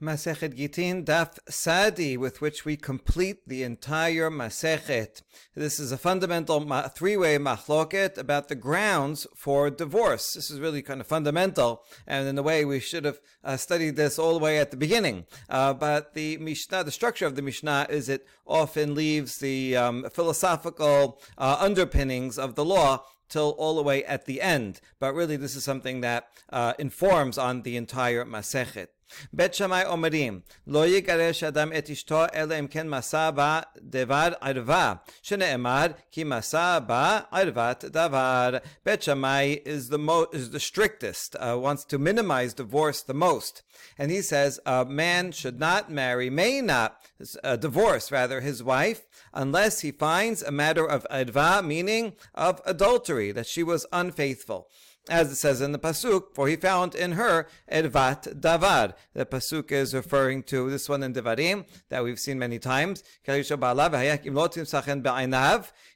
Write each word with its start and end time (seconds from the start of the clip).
Masechet 0.00 0.56
Gittin 0.56 1.04
Daf 1.04 1.40
Tzadi, 1.50 2.16
with 2.16 2.40
which 2.40 2.64
we 2.64 2.76
complete 2.76 3.38
the 3.48 3.64
entire 3.64 4.30
Masechet. 4.30 5.22
This 5.56 5.80
is 5.80 5.90
a 5.90 5.98
fundamental 5.98 6.60
three-way 6.90 7.36
machloket 7.36 8.16
about 8.16 8.46
the 8.46 8.54
grounds 8.54 9.26
for 9.34 9.70
divorce. 9.70 10.34
This 10.34 10.52
is 10.52 10.60
really 10.60 10.82
kind 10.82 11.00
of 11.00 11.08
fundamental, 11.08 11.82
and 12.06 12.28
in 12.28 12.38
a 12.38 12.44
way 12.44 12.64
we 12.64 12.78
should 12.78 13.04
have 13.04 13.18
uh, 13.42 13.56
studied 13.56 13.96
this 13.96 14.20
all 14.20 14.34
the 14.34 14.44
way 14.44 14.58
at 14.58 14.70
the 14.70 14.76
beginning. 14.76 15.26
Uh, 15.50 15.74
but 15.74 16.14
the 16.14 16.36
Mishnah, 16.36 16.84
the 16.84 16.92
structure 16.92 17.26
of 17.26 17.34
the 17.34 17.42
Mishnah, 17.42 17.88
is 17.90 18.08
it 18.08 18.24
often 18.46 18.94
leaves 18.94 19.38
the 19.38 19.76
um, 19.76 20.08
philosophical 20.12 21.20
uh, 21.36 21.56
underpinnings 21.58 22.38
of 22.38 22.54
the 22.54 22.64
law 22.64 23.02
till 23.28 23.50
all 23.58 23.74
the 23.74 23.82
way 23.82 24.04
at 24.04 24.26
the 24.26 24.40
end. 24.40 24.80
But 25.00 25.14
really, 25.14 25.36
this 25.36 25.56
is 25.56 25.64
something 25.64 26.02
that 26.02 26.28
uh, 26.50 26.74
informs 26.78 27.36
on 27.36 27.62
the 27.62 27.76
entire 27.76 28.24
Masechet. 28.24 28.86
בית 29.33 29.53
שמאי 29.53 29.85
אומרים, 29.85 30.39
לא 30.67 30.87
יגרש 30.87 31.43
אדם 31.43 31.71
את 31.77 31.89
אשתו 31.89 32.23
אלא 32.33 32.59
אם 32.59 32.67
כן 32.67 32.89
מסע 32.89 33.31
בה 33.31 33.59
דבר 33.77 34.29
ערווה, 34.41 34.93
שנאמר 35.21 35.85
כי 36.11 36.23
מסע 36.23 36.79
בה 36.79 37.19
ערוות 37.31 37.85
דבר. 37.85 38.57
בית 38.85 39.03
שמאי 39.03 39.59
is 39.65 39.93
the, 39.93 39.97
mo- 39.97 40.35
is 40.35 40.49
the 40.51 40.59
strictest, 40.59 41.35
uh, 41.35 41.57
wants 41.57 41.85
to 41.85 41.97
minimize 41.97 42.53
divorce 42.53 43.01
the 43.01 43.13
most. 43.13 43.61
And 43.99 44.11
he 44.11 44.21
says 44.21 44.59
a 44.65 44.85
man 44.85 45.31
should 45.31 45.59
not 45.59 45.91
marry, 45.91 46.29
may 46.29 46.61
not 46.61 46.97
uh, 47.43 47.55
divorce 47.55 48.11
rather 48.11 48.41
his 48.41 48.63
wife, 48.63 49.01
unless 49.33 49.81
he 49.81 49.91
finds 49.91 50.41
a 50.41 50.51
matter 50.51 50.85
of 50.85 51.05
adva, 51.11 51.63
meaning 51.63 52.13
of 52.33 52.61
adultery, 52.65 53.31
that 53.31 53.47
she 53.47 53.63
was 53.63 53.85
unfaithful 53.91 54.69
as 55.08 55.30
it 55.32 55.36
says 55.36 55.60
in 55.60 55.72
the 55.72 55.78
pasuk, 55.78 56.34
for 56.34 56.48
he 56.48 56.56
found 56.56 56.94
in 56.94 57.12
her 57.12 57.46
ervat 57.70 58.40
davar. 58.40 58.94
The 59.14 59.26
pasuk 59.26 59.72
is 59.72 59.94
referring 59.94 60.42
to 60.44 60.70
this 60.70 60.88
one 60.88 61.02
in 61.02 61.14
Devarim 61.14 61.66
that 61.88 62.04
we've 62.04 62.18
seen 62.18 62.38
many 62.38 62.58
times. 62.58 63.02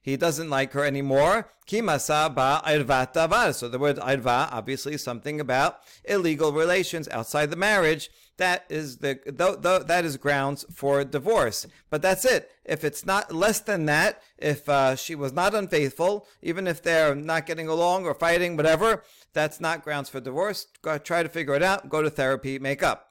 He 0.03 0.17
doesn't 0.17 0.51
like 0.51 0.73
her 0.73 0.85
anymore. 0.85 1.49
Kimasa 1.67 2.35
ba 2.35 2.61
davar. 3.15 3.55
So 3.55 3.69
the 3.69 3.79
word 3.79 3.97
erva 3.97 4.49
obviously 4.53 4.95
is 4.95 5.03
something 5.03 5.41
about 5.41 5.81
illegal 6.05 6.53
relations 6.53 7.09
outside 7.09 7.51
the 7.51 7.57
marriage 7.57 8.11
that 8.38 8.66
is 8.70 8.98
the 8.98 9.16
th- 9.16 9.62
th- 9.62 9.88
that 9.88 10.06
is 10.06 10.18
grounds 10.18 10.66
for 10.74 11.04
divorce. 11.04 11.66
But 11.90 12.02
that's 12.02 12.26
it. 12.26 12.52
If 12.66 12.84
it's 12.84 13.06
not 13.06 13.34
less 13.34 13.60
than 13.60 13.86
that, 13.86 14.22
if 14.38 14.70
uh, 14.70 14.96
she 14.96 15.16
was 15.16 15.34
not 15.34 15.56
unfaithful, 15.56 16.28
even 16.42 16.68
if 16.68 16.82
they're 16.82 17.16
not 17.16 17.46
getting 17.46 17.68
along 17.68 18.06
or 18.06 18.14
fighting, 18.14 18.56
whatever, 18.56 19.04
that's 19.34 19.60
not 19.60 19.84
grounds 19.84 20.10
for 20.10 20.20
divorce. 20.20 20.68
Go, 20.82 20.98
try 20.98 21.24
to 21.24 21.30
figure 21.30 21.56
it 21.56 21.64
out. 21.64 21.90
Go 21.90 22.02
to 22.02 22.10
therapy. 22.10 22.60
Make 22.60 22.84
up. 22.84 23.04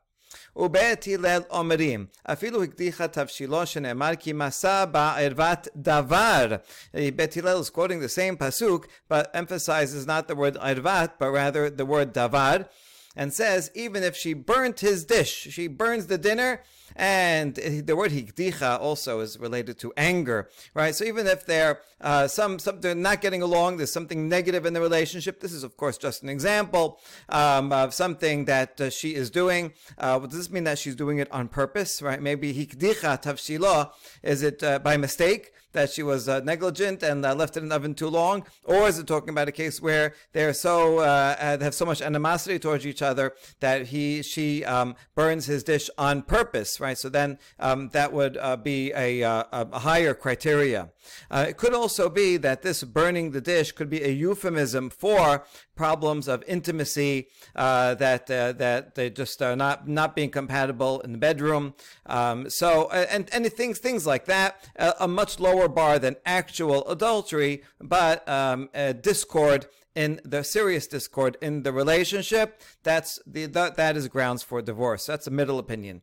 ובית 0.57 1.07
הלל 1.07 1.43
אומרים, 1.51 2.07
אפילו 2.25 2.63
הקדיחה 2.63 3.09
תבשילו 3.09 3.67
שנאמר 3.67 4.11
כי 4.19 4.33
מסע 4.33 4.85
בה 4.85 5.15
ערוות 5.19 5.69
דבר. 5.77 6.57
Bet 6.95 7.35
Hillel 7.35 7.61
is 7.61 7.71
quoting 7.71 8.01
the 8.01 8.09
same 8.09 8.37
pasuk, 8.37 8.85
but 9.09 9.31
emphasizes 9.35 10.07
not 10.07 10.29
the 10.29 10.35
word 10.35 10.57
arvat, 10.57 11.13
but 11.19 11.31
rather 11.31 11.71
the 11.71 11.87
word 11.87 12.13
davar 12.13 12.67
and 13.16 13.34
says 13.34 13.72
even 13.76 14.04
if 14.04 14.16
she 14.16 14.34
burnt 14.34 14.80
his 14.80 15.06
dish, 15.06 15.32
she 15.32 15.68
burns 15.68 16.08
the 16.08 16.18
dinner, 16.18 16.64
and 16.96 17.56
the 17.56 17.96
word 17.96 18.12
hikdicha 18.12 18.80
also 18.80 19.20
is 19.20 19.40
related 19.40 19.80
to 19.80 19.94
anger, 19.98 20.50
right? 20.74 20.96
So 20.96 21.06
even 21.06 21.28
if 21.28 21.46
they're 21.46 21.80
uh, 22.00 22.28
some, 22.28 22.60
some 22.60 22.82
they're 22.82 22.96
not 22.96 23.22
getting 23.22 23.42
along, 23.42 23.78
there's 23.78 23.92
something 23.92 24.28
negative 24.28 24.66
in 24.66 24.74
the 24.74 24.82
relationship. 24.82 25.40
This 25.40 25.54
is 25.54 25.64
of 25.64 25.78
course 25.78 25.98
just 25.98 26.24
an 26.24 26.30
example 26.30 27.00
um, 27.30 27.72
of 27.72 27.94
something 27.94 28.46
that 28.46 28.80
uh, 28.82 28.90
she 28.90 29.16
is 29.16 29.30
doing. 29.30 29.74
Uh, 29.98 30.20
does 30.20 30.38
this 30.38 30.52
mean 30.52 30.64
that 30.66 30.80
she's 30.80 30.96
doing 30.96 31.20
it 31.20 31.32
on 31.32 31.48
purpose, 31.48 32.02
right? 32.02 32.22
Maybe 32.22 32.54
hikdicha 32.54 33.22
tavshilo 33.22 33.92
is 34.24 34.44
it 34.44 34.64
uh, 34.64 34.80
by 34.80 34.98
mistake? 34.98 35.52
that 35.74 35.90
she 35.90 36.04
was 36.04 36.28
uh, 36.28 36.40
negligent 36.42 37.04
and 37.04 37.26
uh, 37.26 37.34
left 37.34 37.58
it 37.58 37.64
in 37.64 37.70
the 37.70 37.76
oven 37.76 37.94
too 37.94 38.10
long, 38.10 38.46
or 38.64 38.88
is 38.88 39.00
it 39.00 39.08
talking 39.08 39.30
about 39.30 39.48
a 39.48 39.52
case 39.52 39.82
where 39.82 40.14
they're 40.34 40.54
so 40.54 41.00
uh, 41.00 41.36
have 41.38 41.74
so 41.74 41.86
much 41.86 42.02
animosity 42.02 42.60
towards 42.60 42.86
each 42.86 43.02
other 43.02 43.34
that 43.60 43.88
he 43.88 44.22
she 44.22 44.66
um, 44.66 44.96
burns 45.16 45.46
his 45.46 45.64
dish 45.64 45.90
on 45.98 46.22
purpose, 46.22 46.80
right? 46.82 46.98
So 46.98 47.10
then 47.10 47.38
um, 47.60 47.90
that 47.90 48.12
would 48.12 48.38
uh, 48.38 48.58
be 48.58 48.92
a, 48.94 49.24
uh, 49.24 49.44
a, 49.52 49.80
higher 49.80 50.14
criteria. 50.14 50.90
Uh, 51.30 51.46
it 51.50 51.58
could 51.58 51.74
also 51.74 52.10
be 52.10 52.38
that 52.38 52.64
this 52.64 52.84
burning 52.84 53.32
the 53.32 53.42
dish 53.42 53.72
could 53.72 53.90
be 53.90 54.04
a 54.04 54.10
euphemism 54.10 54.90
for 54.90 55.46
problems 55.76 56.28
of 56.28 56.44
intimacy 56.48 57.28
uh, 57.56 57.96
that 57.96 58.30
uh, 58.30 58.52
that 58.54 58.96
they 58.96 59.10
just 59.10 59.42
are 59.42 59.56
not 59.56 59.88
not 59.88 60.16
being 60.16 60.30
compatible 60.30 61.00
in 61.02 61.14
the 61.14 61.18
bedroom. 61.18 61.74
Um, 62.06 62.50
so 62.50 62.90
and 62.90 63.30
and 63.32 63.52
things 63.54 63.80
things 63.80 64.06
like 64.06 64.26
that, 64.26 64.70
a 65.00 65.08
much 65.08 65.40
lower 65.40 65.68
bar 65.68 66.00
than 66.00 66.16
actual 66.26 66.88
adultery, 66.88 67.64
but 67.80 68.28
um, 68.28 68.70
discord 69.02 69.68
in 69.96 70.22
the 70.24 70.44
serious 70.44 70.88
discord 70.88 71.38
in 71.42 71.64
the 71.64 71.74
relationship. 71.74 72.62
That's 72.84 73.20
the 73.26 73.46
that, 73.48 73.76
that 73.76 73.98
is 73.98 74.08
grounds 74.08 74.44
for 74.44 74.62
divorce. 74.62 75.06
That's 75.06 75.28
a 75.28 75.32
middle 75.32 75.60
opinion. 75.60 76.02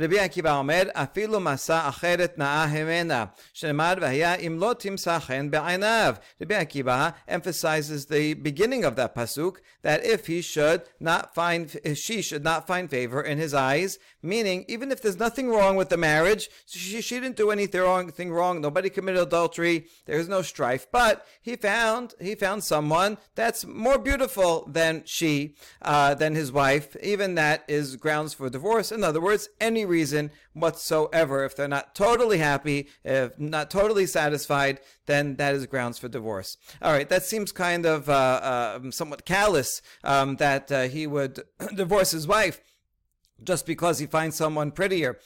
רבי 0.00 0.18
עקיבא 0.18 0.58
אומר, 0.58 0.82
אפילו 0.92 1.40
מסע 1.40 1.88
אחרת 1.88 2.38
נאה 2.38 2.66
ממנה, 2.66 3.24
שנאמר, 3.52 3.94
והיה 4.00 4.34
אם 4.34 4.58
לא 4.60 4.74
תמצא 4.78 5.18
חן 5.18 5.50
בעיניו. 5.50 6.14
Rabbi 6.42 6.64
Akiva 6.64 7.12
emphasizes 7.26 8.06
the 8.06 8.34
beginning 8.34 8.84
of 8.84 8.94
that 8.94 9.14
pasuk, 9.14 9.56
that 9.82 10.04
if 10.04 10.26
he 10.26 10.40
should 10.40 10.82
not 11.00 11.34
find, 11.34 11.80
she 11.94 12.22
should 12.22 12.44
not 12.44 12.66
find 12.66 12.88
favor 12.88 13.20
in 13.20 13.38
his 13.38 13.54
eyes, 13.54 13.98
meaning 14.22 14.64
even 14.68 14.92
if 14.92 15.02
there's 15.02 15.18
nothing 15.18 15.48
wrong 15.50 15.74
with 15.76 15.88
the 15.88 15.96
marriage, 15.96 16.48
she, 16.66 17.00
she 17.00 17.18
didn't 17.20 17.36
do 17.36 17.50
anything 17.50 17.80
wrong, 17.80 18.02
anything 18.02 18.30
wrong, 18.30 18.60
nobody 18.60 18.90
committed 18.90 19.22
adultery, 19.22 19.86
there's 20.06 20.28
no 20.28 20.42
strife, 20.42 20.86
but 20.92 21.26
he 21.40 21.56
found, 21.56 22.14
he 22.20 22.34
found 22.34 22.62
someone 22.62 23.18
that's 23.34 23.66
more 23.66 23.98
beautiful 23.98 24.64
than 24.68 25.02
she, 25.04 25.56
uh, 25.82 26.14
than 26.14 26.34
his 26.36 26.52
wife, 26.52 26.96
even 27.02 27.34
that 27.34 27.64
is 27.66 27.96
grounds 27.96 28.32
for 28.34 28.48
divorce. 28.48 28.92
In 28.92 29.02
other 29.02 29.20
words, 29.20 29.48
any 29.60 29.81
reason 29.85 30.31
whatsoever. 30.53 31.43
If 31.45 31.55
they're 31.55 31.67
not 31.67 31.95
totally 31.95 32.37
happy, 32.37 32.87
if 33.03 33.37
not 33.39 33.71
totally 33.71 34.05
satisfied, 34.05 34.79
then 35.05 35.35
that 35.35 35.55
is 35.55 35.65
grounds 35.65 35.97
for 35.97 36.07
divorce. 36.07 36.57
All 36.81 36.91
right, 36.91 37.09
that 37.09 37.23
seems 37.23 37.51
kind 37.51 37.85
of 37.85 38.09
uh, 38.09 38.11
uh, 38.11 38.91
somewhat 38.91 39.25
callous 39.25 39.81
um, 40.03 40.37
that 40.37 40.71
uh, 40.71 40.83
he 40.83 41.07
would 41.07 41.41
divorce 41.75 42.11
his 42.11 42.27
wife 42.27 42.61
just 43.43 43.65
because 43.65 43.99
he 43.99 44.05
finds 44.05 44.35
someone 44.35 44.71
prettier. 44.71 45.19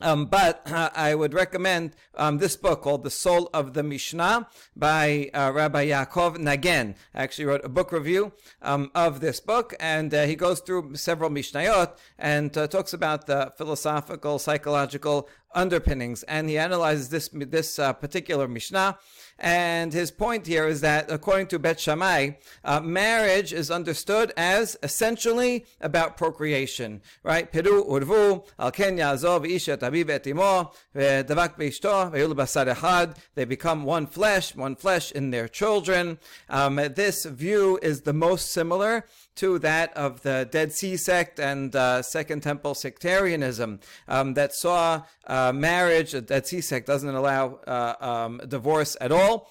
Um, 0.00 0.26
but 0.26 0.68
uh, 0.70 0.90
I 0.94 1.14
would 1.14 1.32
recommend 1.32 1.94
um, 2.16 2.38
this 2.38 2.56
book 2.56 2.82
called 2.82 3.04
The 3.04 3.10
Soul 3.10 3.48
of 3.54 3.74
the 3.74 3.84
Mishnah 3.84 4.48
by 4.74 5.30
uh, 5.32 5.52
Rabbi 5.54 5.86
Yaakov 5.86 6.38
Nagen. 6.38 6.96
I 7.14 7.22
actually 7.22 7.44
wrote 7.44 7.64
a 7.64 7.68
book 7.68 7.92
review 7.92 8.32
um, 8.60 8.90
of 8.94 9.20
this 9.20 9.38
book, 9.38 9.72
and 9.78 10.12
uh, 10.12 10.24
he 10.24 10.34
goes 10.34 10.58
through 10.58 10.96
several 10.96 11.30
Mishnayot 11.30 11.96
and 12.18 12.56
uh, 12.58 12.66
talks 12.66 12.92
about 12.92 13.26
the 13.26 13.52
philosophical, 13.56 14.40
psychological 14.40 15.28
underpinnings. 15.54 16.24
And 16.24 16.48
he 16.48 16.58
analyzes 16.58 17.10
this, 17.10 17.28
this 17.32 17.78
uh, 17.78 17.92
particular 17.92 18.48
Mishnah 18.48 18.98
and 19.38 19.92
his 19.92 20.10
point 20.10 20.46
here 20.46 20.66
is 20.68 20.80
that 20.82 21.10
according 21.10 21.48
to 21.48 21.58
Bet 21.58 21.80
Shammai, 21.80 22.30
uh, 22.64 22.80
marriage 22.80 23.52
is 23.52 23.70
understood 23.70 24.32
as 24.36 24.76
essentially 24.82 25.66
about 25.80 26.16
procreation, 26.16 27.02
right? 27.22 27.50
Peru 27.50 27.84
urvu, 27.84 28.46
al 28.58 28.70
ken 28.70 28.96
yazov 28.98 29.48
isha 29.48 29.76
tabib 29.76 30.06
etimo, 30.06 30.72
davak 30.94 31.58
beishto, 31.58 32.12
ve'ul 32.12 32.34
basar 32.34 32.72
echad. 32.72 33.16
They 33.34 33.44
become 33.44 33.84
one 33.84 34.06
flesh, 34.06 34.54
one 34.54 34.76
flesh 34.76 35.10
in 35.12 35.30
their 35.30 35.48
children. 35.48 36.18
Um, 36.48 36.76
this 36.76 37.24
view 37.24 37.78
is 37.82 38.02
the 38.02 38.12
most 38.12 38.50
similar 38.52 39.04
to 39.36 39.58
that 39.60 39.96
of 39.96 40.22
the 40.22 40.48
Dead 40.50 40.72
Sea 40.72 40.96
sect 40.96 41.40
and 41.40 41.74
uh, 41.74 42.02
Second 42.02 42.42
Temple 42.42 42.74
sectarianism 42.74 43.80
um, 44.08 44.34
that 44.34 44.54
saw 44.54 45.02
uh, 45.26 45.52
marriage. 45.52 46.12
The 46.12 46.20
Dead 46.20 46.46
Sea 46.46 46.60
sect 46.60 46.86
doesn't 46.86 47.14
allow 47.14 47.56
uh, 47.66 47.94
um, 48.00 48.40
divorce 48.46 48.96
at 49.00 49.12
all. 49.12 49.50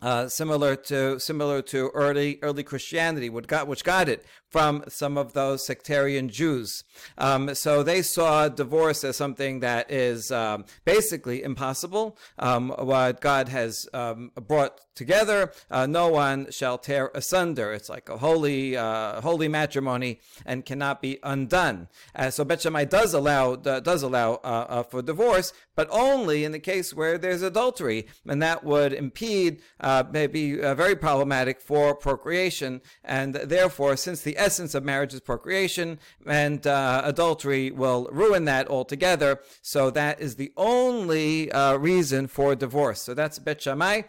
Uh, 0.00 0.28
similar 0.28 0.74
to 0.74 1.20
similar 1.20 1.62
to 1.62 1.88
early 1.94 2.40
early 2.42 2.64
Christianity, 2.64 3.30
which 3.30 3.46
got 3.46 3.68
which 3.68 3.84
got 3.84 4.08
it 4.08 4.24
from 4.52 4.84
some 4.88 5.16
of 5.16 5.32
those 5.32 5.66
sectarian 5.66 6.28
Jews. 6.28 6.84
Um, 7.16 7.54
so 7.54 7.82
they 7.82 8.02
saw 8.02 8.48
divorce 8.48 9.02
as 9.02 9.16
something 9.16 9.60
that 9.60 9.90
is 9.90 10.30
um, 10.30 10.66
basically 10.84 11.42
impossible. 11.42 12.18
Um, 12.38 12.68
what 12.78 13.22
God 13.22 13.48
has 13.48 13.88
um, 13.94 14.30
brought 14.46 14.80
together, 14.94 15.52
uh, 15.70 15.86
no 15.86 16.08
one 16.08 16.50
shall 16.50 16.76
tear 16.76 17.10
asunder. 17.14 17.72
It's 17.72 17.88
like 17.88 18.10
a 18.10 18.18
holy, 18.18 18.76
uh, 18.76 19.22
holy 19.22 19.48
matrimony 19.48 20.20
and 20.44 20.66
cannot 20.66 21.00
be 21.00 21.18
undone. 21.22 21.88
Uh, 22.14 22.30
so 22.30 22.44
Bet 22.44 22.62
does 22.90 23.14
allow 23.14 23.56
does 23.56 24.02
allow 24.02 24.34
uh, 24.34 24.66
uh, 24.68 24.82
for 24.82 25.00
divorce, 25.00 25.52
but 25.74 25.88
only 25.90 26.44
in 26.44 26.52
the 26.52 26.58
case 26.58 26.92
where 26.92 27.16
there's 27.16 27.42
adultery, 27.42 28.06
and 28.26 28.42
that 28.42 28.64
would 28.64 28.92
impede, 28.92 29.62
uh, 29.80 30.04
maybe 30.10 30.56
very 30.56 30.94
problematic 30.94 31.60
for 31.60 31.94
procreation, 31.94 32.82
and 33.02 33.34
therefore, 33.34 33.96
since 33.96 34.20
the 34.20 34.36
essence 34.42 34.74
of 34.74 34.84
marriage 34.84 35.14
is 35.14 35.20
procreation, 35.20 35.98
and 36.26 36.66
uh, 36.66 37.02
adultery 37.04 37.70
will 37.70 38.08
ruin 38.12 38.44
that 38.44 38.68
altogether. 38.68 39.40
So 39.62 39.90
that 39.90 40.20
is 40.20 40.36
the 40.36 40.52
only 40.56 41.50
uh, 41.50 41.76
reason 41.76 42.26
for 42.26 42.54
divorce. 42.54 43.00
So 43.02 43.14
that's 43.14 43.38
Bet 43.38 43.62
Shammai 43.62 44.02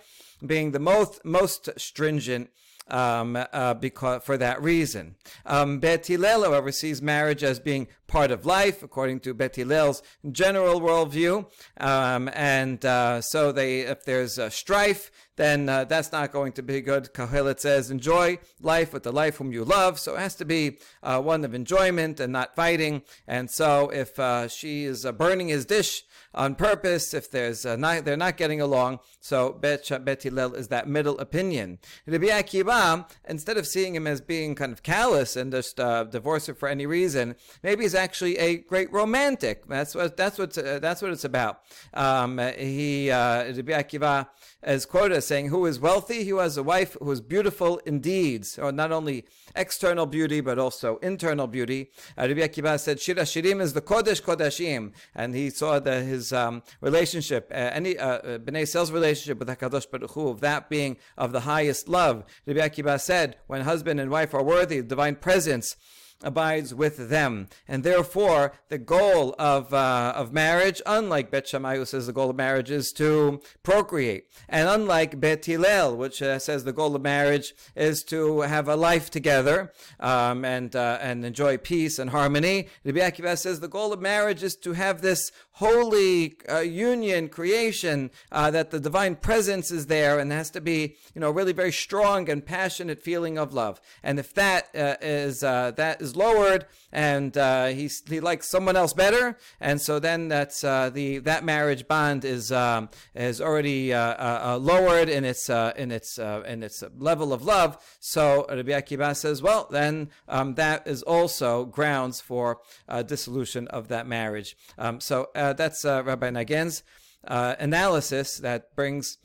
being 0.45 0.71
the 0.71 0.79
most 0.79 1.23
most 1.23 1.69
stringent 1.77 2.49
um, 2.87 3.37
uh, 3.37 3.73
because 3.75 4.23
for 4.23 4.37
that 4.37 4.61
reason. 4.61 5.15
Um, 5.45 5.79
Bet 5.79 6.07
Hillel, 6.07 6.43
however, 6.43 6.71
sees 6.71 7.01
marriage 7.01 7.43
as 7.43 7.59
being 7.59 7.87
part 8.07 8.31
of 8.31 8.45
life, 8.45 8.83
according 8.83 9.21
to 9.21 9.33
Bet 9.33 9.55
Hillel's 9.55 10.03
general 10.31 10.81
worldview. 10.81 11.49
Um, 11.79 12.29
and 12.33 12.83
uh, 12.85 13.21
so 13.21 13.51
they, 13.51 13.81
if 13.81 14.03
there's 14.03 14.39
strife, 14.53 15.11
then 15.35 15.69
uh, 15.69 15.85
that's 15.85 16.11
not 16.11 16.31
going 16.31 16.51
to 16.53 16.63
be 16.63 16.81
good. 16.81 17.13
Kohelet 17.13 17.59
says, 17.59 17.89
enjoy 17.89 18.39
life 18.61 18.93
with 18.93 19.03
the 19.03 19.11
life 19.11 19.37
whom 19.37 19.51
you 19.51 19.63
love. 19.63 19.99
So 19.99 20.15
it 20.15 20.19
has 20.19 20.35
to 20.35 20.45
be 20.45 20.77
uh, 21.01 21.21
one 21.21 21.43
of 21.43 21.53
enjoyment 21.53 22.19
and 22.19 22.31
not 22.31 22.55
fighting. 22.55 23.01
And 23.27 23.49
so 23.49 23.89
if 23.89 24.19
uh, 24.19 24.47
she 24.47 24.85
is 24.85 25.05
uh, 25.05 25.11
burning 25.11 25.47
his 25.47 25.65
dish 25.65 26.03
on 26.33 26.55
purpose, 26.55 27.13
if 27.13 27.29
there's 27.29 27.65
not, 27.65 28.05
they're 28.05 28.17
not 28.17 28.37
getting 28.37 28.59
along, 28.59 28.99
so 29.19 29.53
Bet, 29.53 29.89
Bet 30.03 30.23
Hillel 30.23 30.55
is 30.55 30.67
that 30.69 30.87
middle 30.87 31.17
opinion. 31.19 31.79
Rabbi 32.07 32.27
Akiva, 32.27 33.07
instead 33.27 33.57
of 33.57 33.67
seeing 33.67 33.95
him 33.95 34.07
as 34.07 34.19
being 34.19 34.55
kind 34.55 34.71
of 34.71 34.83
callous 34.83 35.35
and 35.35 35.51
just 35.51 35.79
uh, 35.79 36.03
divorce 36.05 36.47
her 36.47 36.53
for 36.53 36.67
any 36.67 36.85
reason, 36.85 37.35
maybe 37.61 37.83
he's 37.83 37.95
actually 37.95 38.37
a 38.37 38.57
great 38.57 38.91
romantic. 38.91 39.67
That's 39.67 39.95
what 39.95 40.17
that's 40.17 40.37
what 40.37 40.57
uh, 40.57 40.79
that's 40.79 41.01
what 41.01 41.11
it's 41.11 41.23
about. 41.23 41.61
Um, 41.93 42.39
he 42.57 43.11
uh, 43.11 43.45
Rabbi 43.45 43.71
Akiva 43.71 44.27
as 44.63 45.25
saying, 45.25 45.47
"Who 45.47 45.65
is 45.65 45.79
wealthy? 45.79 46.25
Who 46.25 46.37
has 46.37 46.57
a 46.57 46.63
wife 46.63 46.95
who 46.99 47.11
is 47.11 47.21
beautiful 47.21 47.77
in 47.85 47.99
deeds, 47.99 48.57
or 48.57 48.71
not 48.71 48.91
only 48.91 49.25
external 49.55 50.05
beauty 50.05 50.41
but 50.41 50.57
also 50.57 50.97
internal 50.97 51.47
beauty." 51.47 51.91
Uh, 52.17 52.27
Rabbi 52.27 52.41
Akiva 52.41 52.79
said, 52.79 52.99
"Shir 52.99 53.15
HaShirim 53.15 53.61
is 53.61 53.73
the 53.73 53.81
Kodesh 53.81 54.21
Kodashim," 54.21 54.93
and 55.13 55.35
he 55.35 55.49
saw 55.49 55.79
that 55.79 56.03
his 56.03 56.33
um, 56.33 56.63
relationship, 56.81 57.49
uh, 57.51 57.55
any 57.55 57.97
uh, 57.97 58.07
uh 58.07 58.37
Bnei 58.39 58.67
Sel's 58.67 58.91
relationship 58.91 59.39
with 59.39 59.47
Hakadosh 59.47 59.89
Baruch 59.89 60.11
Hu, 60.11 60.29
of 60.29 60.39
that 60.41 60.69
being 60.69 60.97
of 61.17 61.31
the 61.31 61.41
highest 61.41 61.87
love. 61.87 62.23
Rabbi 62.45 62.59
Akiva 62.59 62.99
said, 62.99 63.37
"When 63.47 63.61
husband 63.61 63.99
and 63.99 64.09
wife 64.09 64.33
are 64.33 64.43
worthy, 64.43 64.79
of 64.79 64.87
divine 64.87 65.15
presence." 65.15 65.75
Abides 66.21 66.73
with 66.73 67.09
them. 67.09 67.47
And 67.67 67.83
therefore, 67.83 68.53
the 68.69 68.77
goal 68.77 69.35
of, 69.37 69.73
uh, 69.73 70.13
of 70.15 70.33
marriage, 70.33 70.81
unlike 70.85 71.31
Bet 71.31 71.47
Shammai, 71.47 71.77
who 71.77 71.85
says 71.85 72.07
the 72.07 72.13
goal 72.13 72.29
of 72.29 72.35
marriage 72.35 72.71
is 72.71 72.91
to 72.93 73.41
procreate, 73.63 74.27
and 74.47 74.67
unlike 74.69 75.19
Bet 75.19 75.45
Hillel, 75.45 75.95
which 75.97 76.21
uh, 76.21 76.39
says 76.39 76.63
the 76.63 76.73
goal 76.73 76.95
of 76.95 77.01
marriage 77.01 77.53
is 77.75 78.03
to 78.05 78.41
have 78.41 78.67
a 78.67 78.75
life 78.75 79.09
together 79.09 79.73
um, 79.99 80.45
and, 80.45 80.75
uh, 80.75 80.97
and 81.01 81.25
enjoy 81.25 81.57
peace 81.57 81.99
and 81.99 82.09
harmony, 82.09 82.67
Rabbi 82.85 82.99
Akiva 82.99 83.37
says 83.37 83.59
the 83.59 83.67
goal 83.67 83.93
of 83.93 84.01
marriage 84.01 84.43
is 84.43 84.55
to 84.57 84.73
have 84.73 85.01
this 85.01 85.31
holy 85.57 86.35
uh, 86.49 86.59
union, 86.59 87.29
creation, 87.29 88.09
uh, 88.31 88.49
that 88.51 88.71
the 88.71 88.79
divine 88.79 89.15
presence 89.15 89.71
is 89.71 89.87
there 89.87 90.19
and 90.19 90.31
has 90.31 90.49
to 90.49 90.61
be, 90.61 90.95
you 91.13 91.21
know, 91.21 91.29
really 91.29 91.53
very 91.53 91.71
strong 91.71 92.29
and 92.29 92.45
passionate 92.45 93.01
feeling 93.01 93.37
of 93.37 93.53
love. 93.53 93.79
And 94.01 94.19
if 94.19 94.33
that 94.33 94.69
uh, 94.75 94.95
is 95.01 95.41
that 95.41 96.01
is 96.01 96.12
lowered 96.15 96.65
and 96.93 97.35
uh, 97.37 97.65
he 97.67 97.89
he 98.07 98.19
likes 98.19 98.47
someone 98.47 98.75
else 98.75 98.93
better, 98.93 99.37
and 99.59 99.81
so 99.81 99.99
then 99.99 100.27
that's 100.27 100.63
uh, 100.63 100.91
the 100.91 101.17
that 101.19 101.43
marriage 101.43 101.87
bond 101.87 102.23
is 102.23 102.51
um, 102.51 102.89
is 103.15 103.41
already 103.41 103.91
uh, 103.91 103.99
uh, 103.99 104.41
uh 104.43 104.57
lowered 104.57 105.09
in 105.09 105.25
its 105.25 105.49
uh, 105.49 105.73
in 105.75 105.91
its 105.91 106.19
in 106.19 106.61
its 106.61 106.83
level 106.97 107.33
of 107.33 107.43
love. 107.43 107.83
So 107.99 108.45
Rabbi 108.47 108.71
Akiva 108.71 109.15
says, 109.15 109.41
well, 109.41 109.67
then 109.71 110.09
um, 110.29 110.53
that 110.55 110.87
is 110.87 111.01
also 111.03 111.65
grounds 111.65 112.21
for 112.21 112.59
dissolution 113.07 113.67
of 113.69 113.87
that 113.87 114.07
marriage. 114.07 114.55
Um, 114.77 114.99
so 114.99 115.29
that's 115.33 115.83
Rabbi 115.83 116.29
Nagen's 116.29 116.83
analysis 117.23 118.37
that 118.37 118.75
brings 118.75 119.17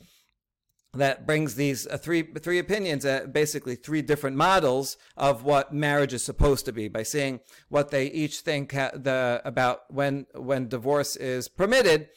that 0.93 1.27
brings 1.27 1.55
these 1.55 1.85
uh, 1.87 1.97
three 1.97 2.23
three 2.23 2.59
opinions, 2.59 3.05
uh, 3.05 3.27
basically 3.31 3.75
three 3.75 4.01
different 4.01 4.35
models 4.35 4.97
of 5.15 5.43
what 5.43 5.73
marriage 5.73 6.13
is 6.13 6.23
supposed 6.23 6.65
to 6.65 6.71
be, 6.71 6.87
by 6.87 7.03
saying 7.03 7.39
what 7.69 7.91
they 7.91 8.07
each 8.07 8.39
think 8.39 8.73
ha- 8.73 8.91
the 8.93 9.41
about 9.45 9.91
when 9.93 10.25
when 10.33 10.67
divorce 10.67 11.15
is 11.15 11.47
permitted, 11.47 12.09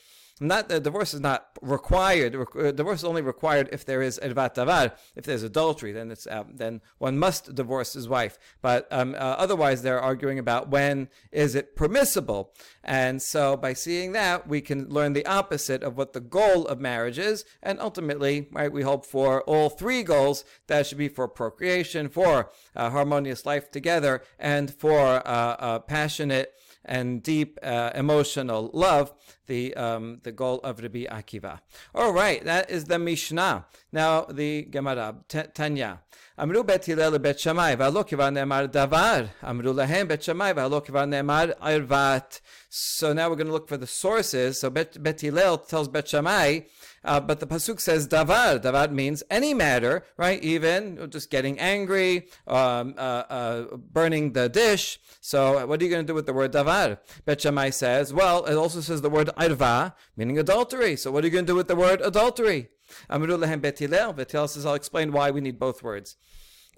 not 0.43 0.69
divorce 0.69 1.15
is 1.15 1.21
not 1.21 1.47
required. 1.61 2.35
Uh, 2.35 2.73
divorce 2.73 3.01
is 3.01 3.05
only 3.05 3.23
required 3.23 3.69
if 3.73 3.85
there 3.85 4.03
is 4.03 4.19
ervat 4.23 4.55
davar. 4.55 4.93
If 5.15 5.25
there's 5.25 5.43
adultery, 5.43 5.93
then 5.93 6.11
it's 6.11 6.27
um, 6.27 6.53
then 6.55 6.81
one 6.99 7.19
must 7.19 7.55
divorce 7.55 7.93
his 7.93 8.09
wife. 8.09 8.39
But 8.61 8.89
um, 8.91 9.15
uh, 9.15 9.19
otherwise, 9.19 9.83
they're 9.83 10.01
arguing 10.01 10.39
about 10.39 10.69
when 10.69 11.09
is 11.31 11.55
it 11.55 11.77
permissible. 11.77 12.53
And 12.83 13.23
so, 13.23 13.57
by 13.57 13.73
seeing 13.73 14.13
that, 14.13 14.49
we 14.49 14.61
can 14.61 14.89
learn 14.89 15.13
the 15.13 15.27
opposite 15.27 15.83
of 15.83 15.97
what 15.97 16.13
the 16.13 16.21
goal 16.21 16.67
of 16.67 16.81
marriage 16.81 17.19
is, 17.19 17.45
and 17.63 17.81
ultimately, 17.81 18.49
right, 18.53 18.73
we 18.73 18.83
hope 18.83 19.07
for 19.07 19.43
all 19.43 19.71
three 19.71 20.03
goals. 20.03 20.45
That 20.67 20.87
should 20.87 20.99
be 20.99 21.09
for 21.09 21.29
procreation, 21.29 22.09
for 22.09 22.51
uh, 22.75 22.91
harmonious 22.91 23.47
life 23.47 23.71
together, 23.71 24.23
and 24.39 24.73
for 24.73 25.23
uh, 25.25 25.79
passionate 25.81 26.55
and 26.86 27.24
deep 27.24 27.60
uh, 27.64 27.92
emotional 27.96 28.70
love, 28.74 29.14
the 29.48 29.74
um, 29.76 30.20
the 30.24 30.32
goal 30.32 30.60
of 30.64 30.82
Rabbi 30.82 31.06
Akiva. 31.06 31.60
All 31.94 32.14
right, 32.14 32.44
that 32.46 32.70
is 32.70 32.86
the 32.86 33.00
Mishnah. 33.00 33.66
Now 33.92 34.26
the 34.26 34.64
Gemara, 34.64 35.16
Tanya. 35.54 36.02
אמרו 36.44 36.64
בית 36.64 36.88
הלל 36.90 37.14
לבית 37.14 37.40
שמאי, 37.40 37.76
והלא 37.78 38.04
כבר 38.08 38.30
נאמר 38.30 38.66
דבר. 38.66 39.26
אמרו 39.50 39.74
להם 39.74 40.08
בית 40.08 40.24
שמאי, 40.24 40.52
והלא 40.56 40.82
כבר 40.86 41.06
נאמר 41.06 41.52
ערבת. 41.60 42.40
So 42.70 43.14
now 43.14 43.30
we're 43.30 43.36
going 43.36 43.48
to 43.48 43.54
look 43.54 43.68
for 43.68 43.78
the 43.78 43.88
sources. 43.88 44.60
So 44.60 44.70
Bet, 44.70 45.02
Bet 45.02 45.22
Hillel 45.22 45.58
tells 45.58 45.88
Bet 45.88 46.08
Shammai, 46.08 46.60
uh, 47.04 47.20
but 47.20 47.40
the 47.40 47.48
pasuk 47.48 47.80
says 47.80 48.08
davar. 48.08 48.60
Davar 48.60 48.92
means 48.92 49.24
any 49.30 49.54
matter, 49.54 50.04
right? 50.18 50.42
Even 50.44 51.10
just 51.10 51.30
getting 51.30 51.60
angry, 51.60 52.28
um, 52.48 52.96
uh, 52.98 53.24
uh, 53.30 53.78
burning 53.78 54.34
the 54.34 54.50
dish. 54.50 55.00
So 55.22 55.66
what 55.66 55.82
are 55.82 55.84
you 55.84 55.90
going 55.90 56.06
to 56.06 56.12
do 56.12 56.16
with 56.16 56.26
the 56.26 56.34
word 56.34 56.52
davar? 56.54 57.00
Bet 57.26 57.42
Shammai 57.42 57.70
says, 57.70 58.14
well, 58.14 58.46
it 58.46 58.56
also 58.56 58.82
says 58.82 59.02
the 59.02 59.10
word 59.10 59.30
arva, 59.38 59.96
meaning 60.16 60.38
adultery. 60.38 60.96
So 60.96 61.12
what 61.12 61.24
are 61.24 61.28
you 61.28 61.34
going 61.34 61.46
to 61.46 61.52
do 61.54 61.56
with 61.56 61.68
the 61.68 61.76
word 61.76 62.02
adultery? 62.02 62.70
Amru 63.10 63.38
lehem 63.38 63.62
Bet 63.62 63.80
Hillel. 63.80 64.14
Bet 64.14 64.32
Hillel 64.32 64.48
says, 64.48 64.66
I'll 64.66 64.74
explain 64.74 65.12
why 65.12 65.32
we 65.32 65.42
need 65.42 65.60
both 65.60 65.84
words. 65.84 66.18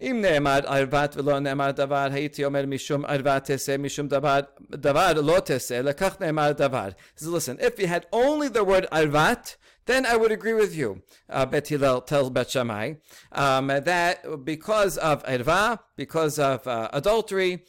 אם 0.02 0.22
נאמר 0.22 0.60
ערבת 0.66 1.16
ולא 1.18 1.40
נאמר 1.40 1.72
דבר, 1.72 2.08
הייתי 2.12 2.46
אומר 2.46 2.66
משום 2.66 3.06
ערבת 3.06 3.46
תעשה, 3.46 3.78
משום 3.78 4.08
דבר, 4.08 4.40
דבר 4.72 5.14
לא 5.14 5.40
תעשה, 5.40 5.82
לכך 5.82 6.16
נאמר 6.20 6.52
דבר. 6.52 6.90
So 7.18 7.26
listen, 7.26 7.60
if 7.60 7.80
you 7.80 7.88
had 7.88 8.06
only 8.14 8.48
the 8.48 8.64
word 8.64 8.86
ערבת, 8.92 9.56
then 9.87 10.07
I 10.07 10.17
would 10.17 10.33
agree 10.33 10.55
with 10.55 10.75
you. 10.75 11.03
Uh, 11.29 11.47
Bet 11.47 11.69
Hillel 11.69 12.03
tells 12.03 12.31
Bet 12.31 12.51
Shammai 12.51 12.95
um, 13.33 13.69
that 13.69 14.45
because 14.45 14.97
of 14.99 15.25
erva, 15.25 15.81
because 15.97 16.39
of 16.39 16.67
uh, 16.67 16.89
adultery, 16.93 17.65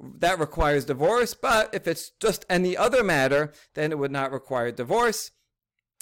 that 0.00 0.38
requires 0.38 0.84
divorce. 0.84 1.34
But 1.34 1.74
if 1.74 1.86
it's 1.86 2.10
just 2.20 2.44
any 2.48 2.76
other 2.76 3.02
matter, 3.02 3.52
then 3.74 3.92
it 3.92 3.98
would 3.98 4.12
not 4.12 4.32
require 4.32 4.70
divorce. 4.70 5.30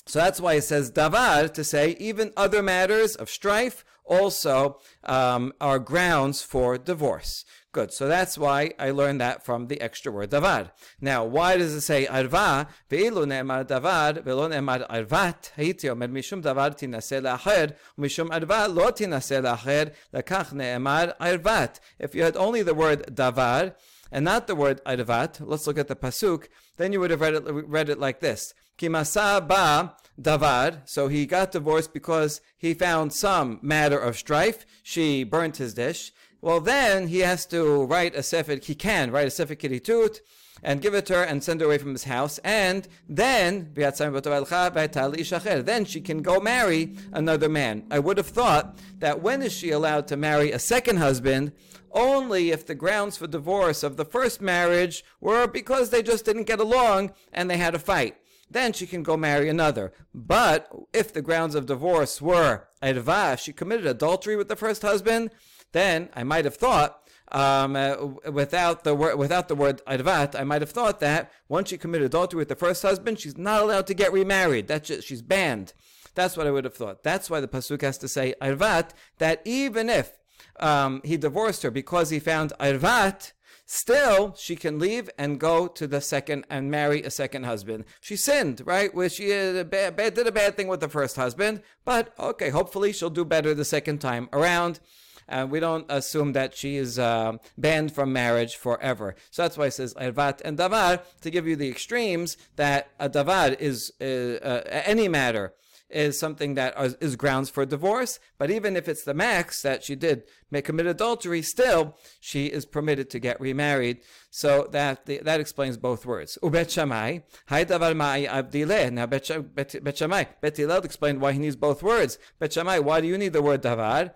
So 0.06 0.18
that's 0.18 0.40
why 0.40 0.54
it 0.54 0.62
says 0.62 0.90
davar 0.90 1.52
to 1.54 1.64
say 1.64 1.96
even 1.98 2.32
other 2.36 2.62
matters 2.62 3.16
of 3.16 3.30
strife 3.30 3.84
also 4.04 4.80
um, 5.04 5.52
are 5.60 5.78
grounds 5.78 6.42
for 6.42 6.76
divorce. 6.76 7.44
Good. 7.72 7.92
So 7.92 8.06
that's 8.06 8.38
why 8.38 8.72
I 8.78 8.92
learned 8.92 9.20
that 9.20 9.44
from 9.44 9.66
the 9.66 9.80
extra 9.80 10.12
word 10.12 10.30
davar. 10.30 10.70
Now, 11.00 11.24
why 11.24 11.56
does 11.56 11.74
it 11.74 11.80
say 11.80 12.06
arva? 12.06 12.68
Ve'ilu 12.88 13.26
ne'emar 13.26 13.64
davar, 13.64 14.22
ve'lo 14.22 14.48
ne'emar 14.48 14.88
arvat. 14.88 15.50
Hayiti 15.56 15.90
omer 15.90 16.06
mishum 16.06 16.40
davar 16.40 16.78
tinaseh 16.78 17.20
la'acher, 17.20 17.74
mishum 17.98 18.30
arva 18.30 18.68
lo 18.68 18.92
tinaseh 18.92 19.42
la'acher, 19.42 19.92
lakach 20.12 20.52
ne'emar 20.52 21.16
arvat. 21.18 21.80
If 21.98 22.14
you 22.14 22.22
had 22.22 22.36
only 22.36 22.62
the 22.62 22.74
word 22.74 23.06
davar, 23.12 23.74
and 24.14 24.24
not 24.24 24.46
the 24.46 24.54
word 24.54 24.80
arvat, 24.86 25.40
let's 25.40 25.66
look 25.66 25.76
at 25.76 25.88
the 25.88 25.96
pasuk, 25.96 26.46
then 26.76 26.92
you 26.92 27.00
would 27.00 27.10
have 27.10 27.20
read 27.20 27.34
it, 27.34 27.42
read 27.50 27.88
it 27.88 27.98
like 27.98 28.20
this. 28.20 28.54
Kimasa 28.78 29.46
ba 29.46 29.96
davar. 30.20 30.88
So 30.88 31.08
he 31.08 31.26
got 31.26 31.50
divorced 31.50 31.92
because 31.92 32.40
he 32.56 32.74
found 32.74 33.12
some 33.12 33.58
matter 33.60 33.98
of 33.98 34.16
strife. 34.16 34.64
She 34.84 35.24
burnt 35.24 35.56
his 35.56 35.74
dish. 35.74 36.12
Well, 36.40 36.60
then 36.60 37.08
he 37.08 37.20
has 37.20 37.44
to 37.46 37.86
write 37.86 38.14
a 38.14 38.22
sefer. 38.22 38.56
He 38.62 38.76
can 38.76 39.10
write 39.10 39.26
a 39.26 39.32
sefer 39.32 39.56
kiritut 39.56 40.20
and 40.62 40.80
give 40.80 40.94
it 40.94 41.06
to 41.06 41.14
her 41.14 41.24
and 41.24 41.42
send 41.42 41.60
her 41.60 41.66
away 41.66 41.78
from 41.78 41.92
his 41.92 42.04
house. 42.04 42.38
And 42.44 42.86
then, 43.08 43.72
then 43.74 45.84
she 45.84 46.00
can 46.00 46.22
go 46.22 46.38
marry 46.38 46.96
another 47.12 47.48
man. 47.48 47.84
I 47.90 47.98
would 47.98 48.18
have 48.18 48.28
thought 48.28 48.78
that 49.00 49.20
when 49.20 49.42
is 49.42 49.52
she 49.52 49.70
allowed 49.70 50.06
to 50.06 50.16
marry 50.16 50.52
a 50.52 50.60
second 50.60 50.98
husband? 50.98 51.50
Only 51.94 52.50
if 52.50 52.66
the 52.66 52.74
grounds 52.74 53.16
for 53.16 53.26
divorce 53.26 53.82
of 53.82 53.96
the 53.96 54.04
first 54.04 54.42
marriage 54.42 55.04
were 55.20 55.46
because 55.46 55.88
they 55.90 56.02
just 56.02 56.24
didn't 56.24 56.44
get 56.44 56.60
along 56.60 57.12
and 57.32 57.48
they 57.48 57.56
had 57.56 57.74
a 57.74 57.78
fight 57.78 58.16
then 58.50 58.72
she 58.72 58.86
can 58.86 59.02
go 59.02 59.16
marry 59.16 59.48
another. 59.48 59.92
But 60.14 60.70
if 60.92 61.12
the 61.12 61.22
grounds 61.22 61.54
of 61.54 61.66
divorce 61.66 62.22
were 62.22 62.68
erva, 62.82 63.38
she 63.38 63.52
committed 63.52 63.86
adultery 63.86 64.36
with 64.36 64.48
the 64.48 64.56
first 64.56 64.82
husband, 64.82 65.30
then 65.72 66.08
I 66.14 66.22
might 66.22 66.44
have 66.44 66.54
thought 66.54 67.00
um, 67.32 67.74
uh, 67.74 67.96
without 68.30 68.84
the 68.84 68.94
word 68.94 69.16
without 69.16 69.48
the 69.48 69.54
word 69.54 69.82
arvat, 69.86 70.38
I 70.38 70.44
might 70.44 70.62
have 70.62 70.70
thought 70.70 71.00
that 71.00 71.32
once 71.48 71.70
she 71.70 71.78
committed 71.78 72.06
adultery 72.06 72.38
with 72.38 72.48
the 72.48 72.54
first 72.54 72.82
husband, 72.82 73.18
she's 73.18 73.36
not 73.36 73.62
allowed 73.62 73.86
to 73.88 73.94
get 73.94 74.12
remarried. 74.12 74.68
That's 74.68 74.88
just, 74.88 75.08
she's 75.08 75.22
banned. 75.22 75.72
That's 76.14 76.36
what 76.36 76.46
I 76.46 76.52
would 76.52 76.64
have 76.64 76.76
thought. 76.76 77.02
That's 77.02 77.28
why 77.28 77.40
the 77.40 77.48
pasuk 77.48 77.82
has 77.82 77.98
to 77.98 78.08
say 78.08 78.34
arvat. 78.40 78.90
That 79.18 79.42
even 79.44 79.88
if 79.88 80.18
um, 80.60 81.00
he 81.04 81.16
divorced 81.16 81.62
her 81.62 81.70
because 81.70 82.10
he 82.10 82.18
found 82.18 82.52
arvat, 82.60 83.32
still 83.66 84.34
she 84.36 84.56
can 84.56 84.78
leave 84.78 85.08
and 85.18 85.40
go 85.40 85.66
to 85.66 85.86
the 85.86 86.00
second 86.00 86.44
and 86.50 86.70
marry 86.70 87.02
a 87.02 87.10
second 87.10 87.44
husband. 87.44 87.84
She 88.00 88.16
sinned, 88.16 88.62
right? 88.64 88.94
Where 88.94 89.08
she 89.08 89.26
did 89.26 89.56
a 89.56 89.64
bad, 89.64 90.14
did 90.14 90.26
a 90.26 90.32
bad 90.32 90.56
thing 90.56 90.68
with 90.68 90.80
the 90.80 90.88
first 90.88 91.16
husband, 91.16 91.62
but 91.84 92.14
okay, 92.18 92.50
hopefully 92.50 92.92
she'll 92.92 93.10
do 93.10 93.24
better 93.24 93.54
the 93.54 93.64
second 93.64 93.98
time 93.98 94.28
around. 94.32 94.80
And 95.26 95.50
we 95.50 95.58
don't 95.58 95.86
assume 95.88 96.34
that 96.34 96.54
she 96.54 96.76
is 96.76 96.98
uh, 96.98 97.38
banned 97.56 97.92
from 97.92 98.12
marriage 98.12 98.56
forever. 98.56 99.16
So 99.30 99.40
that's 99.40 99.56
why 99.56 99.66
it 99.66 99.70
says 99.72 99.94
ervat 99.94 100.42
and 100.44 100.58
davar 100.58 101.02
to 101.22 101.30
give 101.30 101.46
you 101.46 101.56
the 101.56 101.70
extremes 101.70 102.36
that 102.56 102.90
a 103.00 103.08
davar 103.08 103.58
is 103.58 103.90
uh, 104.02 104.04
uh, 104.04 104.62
any 104.68 105.08
matter 105.08 105.54
is 105.94 106.18
something 106.18 106.54
that 106.54 106.74
is 107.00 107.16
grounds 107.16 107.48
for 107.48 107.64
divorce. 107.64 108.18
But 108.36 108.50
even 108.50 108.76
if 108.76 108.88
it's 108.88 109.04
the 109.04 109.14
max 109.14 109.62
that 109.62 109.84
she 109.84 109.94
did 109.94 110.24
make 110.50 110.64
commit 110.64 110.86
adultery, 110.86 111.40
still 111.40 111.96
she 112.20 112.46
is 112.46 112.66
permitted 112.66 113.08
to 113.10 113.18
get 113.18 113.40
remarried. 113.40 114.00
So 114.30 114.68
that 114.72 115.06
that 115.06 115.40
explains 115.40 115.76
both 115.76 116.04
words. 116.04 116.36
Ubet 116.42 116.70
Shammai, 116.70 117.20
hay 117.48 117.64
davar 117.64 117.94
ma'i 117.94 118.26
abdile. 118.26 118.92
Now 118.92 119.06
Bet 119.06 119.96
Shammai, 119.96 120.24
Bet 120.40 120.56
Hillel 120.56 120.82
explained 120.82 121.20
why 121.20 121.32
he 121.32 121.38
needs 121.38 121.56
both 121.56 121.82
words. 121.82 122.18
Bet 122.38 122.52
Shammai, 122.52 122.78
why 122.80 123.00
do 123.00 123.06
you 123.06 123.16
need 123.16 123.32
the 123.32 123.42
word 123.42 123.62
davar? 123.62 124.12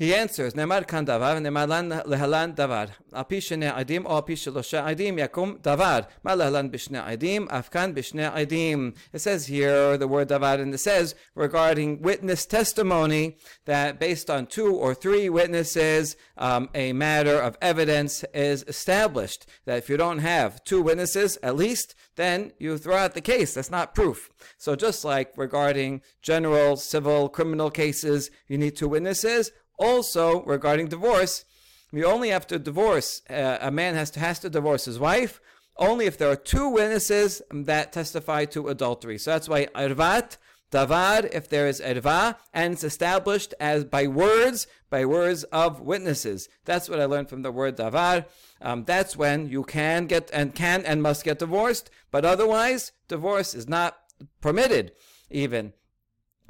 He 0.00 0.14
answers, 0.14 0.54
Nemar 0.54 0.86
kan 0.86 1.04
davar, 1.04 1.36
nemalan 1.42 2.02
lehalan 2.06 2.56
davar. 2.56 2.88
Al 3.12 3.24
pi 3.24 3.36
shene 3.36 3.70
aidim, 3.70 4.06
o 4.06 4.14
al 4.14 4.22
pi 4.22 4.32
shalosha 4.32 4.96
yakum 4.96 5.58
davar. 5.60 6.06
Ma 6.24 6.30
lehalan 6.30 6.70
bishne 6.70 7.04
adim, 7.04 7.46
afkan 7.48 7.92
bishne 7.94 8.32
adim." 8.32 8.96
It 9.12 9.18
says 9.18 9.48
here 9.48 9.98
the 9.98 10.08
word 10.08 10.30
davar, 10.30 10.58
and 10.58 10.72
it 10.72 10.78
says 10.78 11.14
regarding 11.34 12.00
witness 12.00 12.46
testimony 12.46 13.36
that 13.66 14.00
based 14.00 14.30
on 14.30 14.46
two 14.46 14.74
or 14.74 14.94
three 14.94 15.28
witnesses, 15.28 16.16
um, 16.38 16.70
a 16.74 16.94
matter 16.94 17.38
of 17.38 17.58
evidence 17.60 18.24
is 18.32 18.64
established. 18.66 19.44
That 19.66 19.76
if 19.76 19.90
you 19.90 19.98
don't 19.98 20.20
have 20.20 20.64
two 20.64 20.80
witnesses 20.80 21.36
at 21.42 21.56
least, 21.56 21.94
then 22.16 22.52
you 22.58 22.78
throw 22.78 22.96
out 22.96 23.12
the 23.12 23.20
case. 23.20 23.52
That's 23.52 23.70
not 23.70 23.94
proof. 23.94 24.30
So 24.56 24.74
just 24.76 25.04
like 25.04 25.34
regarding 25.36 26.00
general, 26.22 26.78
civil, 26.78 27.28
criminal 27.28 27.70
cases, 27.70 28.30
you 28.48 28.56
need 28.56 28.76
two 28.76 28.88
witnesses. 28.88 29.52
Also, 29.80 30.44
regarding 30.44 30.86
divorce, 30.86 31.44
we 31.90 32.04
only 32.04 32.28
have 32.28 32.46
to 32.46 32.58
divorce, 32.58 33.22
uh, 33.28 33.58
a 33.60 33.70
man 33.70 33.94
has 33.94 34.10
to, 34.12 34.20
has 34.20 34.38
to 34.40 34.50
divorce 34.50 34.84
his 34.84 34.98
wife 34.98 35.40
only 35.80 36.04
if 36.04 36.18
there 36.18 36.30
are 36.30 36.36
two 36.36 36.68
witnesses 36.68 37.42
that 37.50 37.92
testify 37.92 38.44
to 38.44 38.68
adultery. 38.68 39.18
So 39.18 39.30
that's 39.30 39.48
why 39.48 39.66
arvat, 39.74 40.36
davar, 40.70 41.28
if 41.32 41.48
there 41.48 41.66
is 41.66 41.80
erva, 41.80 42.36
and 42.52 42.74
it's 42.74 42.84
established 42.84 43.54
as 43.58 43.84
by 43.84 44.06
words, 44.06 44.66
by 44.90 45.06
words 45.06 45.44
of 45.44 45.80
witnesses. 45.80 46.48
That's 46.66 46.88
what 46.88 47.00
I 47.00 47.06
learned 47.06 47.30
from 47.30 47.42
the 47.42 47.50
word 47.50 47.78
davar. 47.78 48.26
Um, 48.60 48.84
that's 48.84 49.16
when 49.16 49.48
you 49.48 49.64
can 49.64 50.06
get 50.06 50.30
and 50.32 50.54
can 50.54 50.84
and 50.84 51.02
must 51.02 51.24
get 51.24 51.38
divorced, 51.38 51.90
but 52.10 52.26
otherwise, 52.26 52.92
divorce 53.08 53.54
is 53.54 53.66
not 53.66 53.96
permitted 54.42 54.92
even 55.30 55.72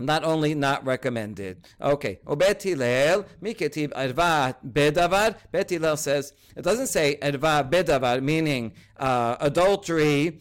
not 0.01 0.25
only 0.25 0.55
not 0.55 0.85
recommended. 0.85 1.67
Okay. 1.81 2.21
Obet 2.27 2.61
miketib 3.43 3.93
adva 3.93 4.57
bedavar. 4.67 5.37
Bet 5.53 5.99
says, 5.99 6.33
it 6.57 6.63
doesn't 6.63 6.89
say 6.89 7.19
adva 7.23 7.71
bedavar, 7.71 8.23
meaning 8.23 8.73
uh, 8.97 9.37
adultery 9.41 10.41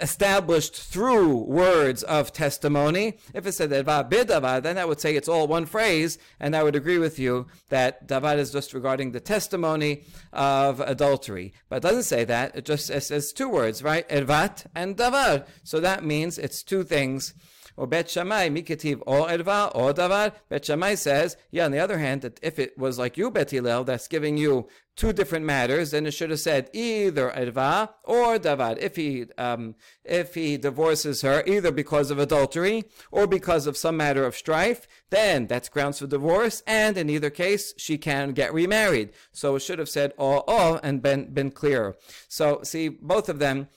established 0.00 0.74
through 0.74 1.36
words 1.44 2.02
of 2.02 2.32
testimony. 2.32 3.18
If 3.34 3.46
it 3.46 3.52
said 3.52 3.70
adva 3.70 4.10
bedavar, 4.10 4.62
then 4.62 4.78
I 4.78 4.84
would 4.84 5.00
say 5.00 5.14
it's 5.14 5.28
all 5.28 5.46
one 5.46 5.66
phrase, 5.66 6.18
and 6.40 6.56
I 6.56 6.62
would 6.62 6.76
agree 6.76 6.98
with 6.98 7.18
you 7.18 7.46
that 7.68 8.08
davar 8.08 8.38
is 8.38 8.50
just 8.50 8.74
regarding 8.74 9.12
the 9.12 9.20
testimony 9.20 10.04
of 10.32 10.80
adultery. 10.80 11.52
But 11.68 11.76
it 11.76 11.82
doesn't 11.82 12.04
say 12.04 12.24
that. 12.24 12.56
It 12.56 12.64
just 12.64 12.86
says 12.86 13.32
two 13.32 13.48
words, 13.48 13.82
right? 13.82 14.08
Ervat 14.08 14.66
and 14.74 14.96
davar. 14.96 15.46
So 15.62 15.80
that 15.80 16.04
means 16.04 16.38
it's 16.38 16.62
two 16.62 16.84
things 16.84 17.34
or 17.76 17.86
Bet 17.86 18.10
Shammai, 18.10 18.48
Mikativ, 18.48 19.02
or 19.06 19.28
Erva, 19.28 19.70
or 19.74 19.92
Davar. 19.92 20.32
Bet 20.48 20.64
Shammai 20.64 20.94
says, 20.94 21.36
yeah, 21.50 21.64
on 21.64 21.72
the 21.72 21.78
other 21.78 21.98
hand, 21.98 22.22
that 22.22 22.40
if 22.42 22.58
it 22.58 22.76
was 22.78 22.98
like 22.98 23.16
you, 23.16 23.30
Bet 23.30 23.50
Hillel, 23.50 23.84
that's 23.84 24.08
giving 24.08 24.36
you 24.36 24.68
two 24.96 25.12
different 25.12 25.44
matters, 25.44 25.90
then 25.90 26.06
it 26.06 26.12
should 26.12 26.30
have 26.30 26.40
said 26.40 26.70
either 26.72 27.30
Erva 27.30 27.90
or 28.04 28.38
Davar. 28.38 28.78
If 28.78 28.96
he, 28.96 29.26
um, 29.36 29.74
if 30.04 30.34
he 30.34 30.56
divorces 30.56 31.20
her 31.20 31.44
either 31.46 31.70
because 31.70 32.10
of 32.10 32.18
adultery 32.18 32.84
or 33.10 33.26
because 33.26 33.66
of 33.66 33.76
some 33.76 33.96
matter 33.96 34.24
of 34.24 34.34
strife, 34.34 34.88
then 35.10 35.46
that's 35.46 35.68
grounds 35.68 35.98
for 35.98 36.06
divorce, 36.06 36.62
and 36.66 36.96
in 36.96 37.10
either 37.10 37.30
case, 37.30 37.74
she 37.76 37.98
can 37.98 38.32
get 38.32 38.54
remarried. 38.54 39.10
So 39.32 39.56
it 39.56 39.60
should 39.60 39.78
have 39.78 39.88
said 39.90 40.14
oh, 40.18 40.42
oh, 40.48 40.80
and 40.82 41.02
been, 41.02 41.32
been 41.32 41.50
clearer. 41.50 41.96
So 42.28 42.60
see, 42.62 42.88
both 42.88 43.28
of 43.28 43.38
them, 43.38 43.68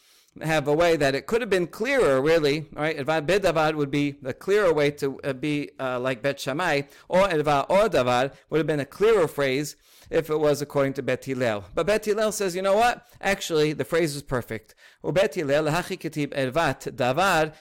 have 0.41 0.67
a 0.67 0.73
way 0.73 0.95
that 0.95 1.15
it 1.15 1.25
could 1.25 1.41
have 1.41 1.49
been 1.49 1.67
clearer, 1.67 2.21
really, 2.21 2.67
right? 2.73 2.97
Edvad 2.97 3.25
bedavad 3.25 3.75
would 3.75 3.91
be 3.91 4.11
the 4.21 4.33
clearer 4.33 4.73
way 4.73 4.91
to 4.91 5.19
uh, 5.23 5.33
be 5.33 5.71
uh, 5.79 5.99
like 5.99 6.21
Bet 6.21 6.39
Shammai, 6.39 6.83
or 7.07 7.27
Edvad 7.27 7.65
or 7.69 7.89
Davad 7.89 8.33
would 8.49 8.57
have 8.57 8.67
been 8.67 8.79
a 8.79 8.85
clearer 8.85 9.27
phrase 9.27 9.75
if 10.09 10.29
it 10.29 10.39
was 10.39 10.61
according 10.61 10.93
to 10.93 11.03
Bet 11.03 11.25
Hillel. 11.25 11.65
But 11.75 11.87
Bet 11.87 12.05
Hillel 12.05 12.31
says, 12.31 12.55
you 12.55 12.61
know 12.61 12.75
what? 12.75 13.05
Actually, 13.21 13.73
the 13.73 13.85
phrase 13.85 14.15
is 14.15 14.23
perfect. 14.23 14.75
Bet 15.03 15.35
Hillel 15.35 15.65
davar. 15.65 17.53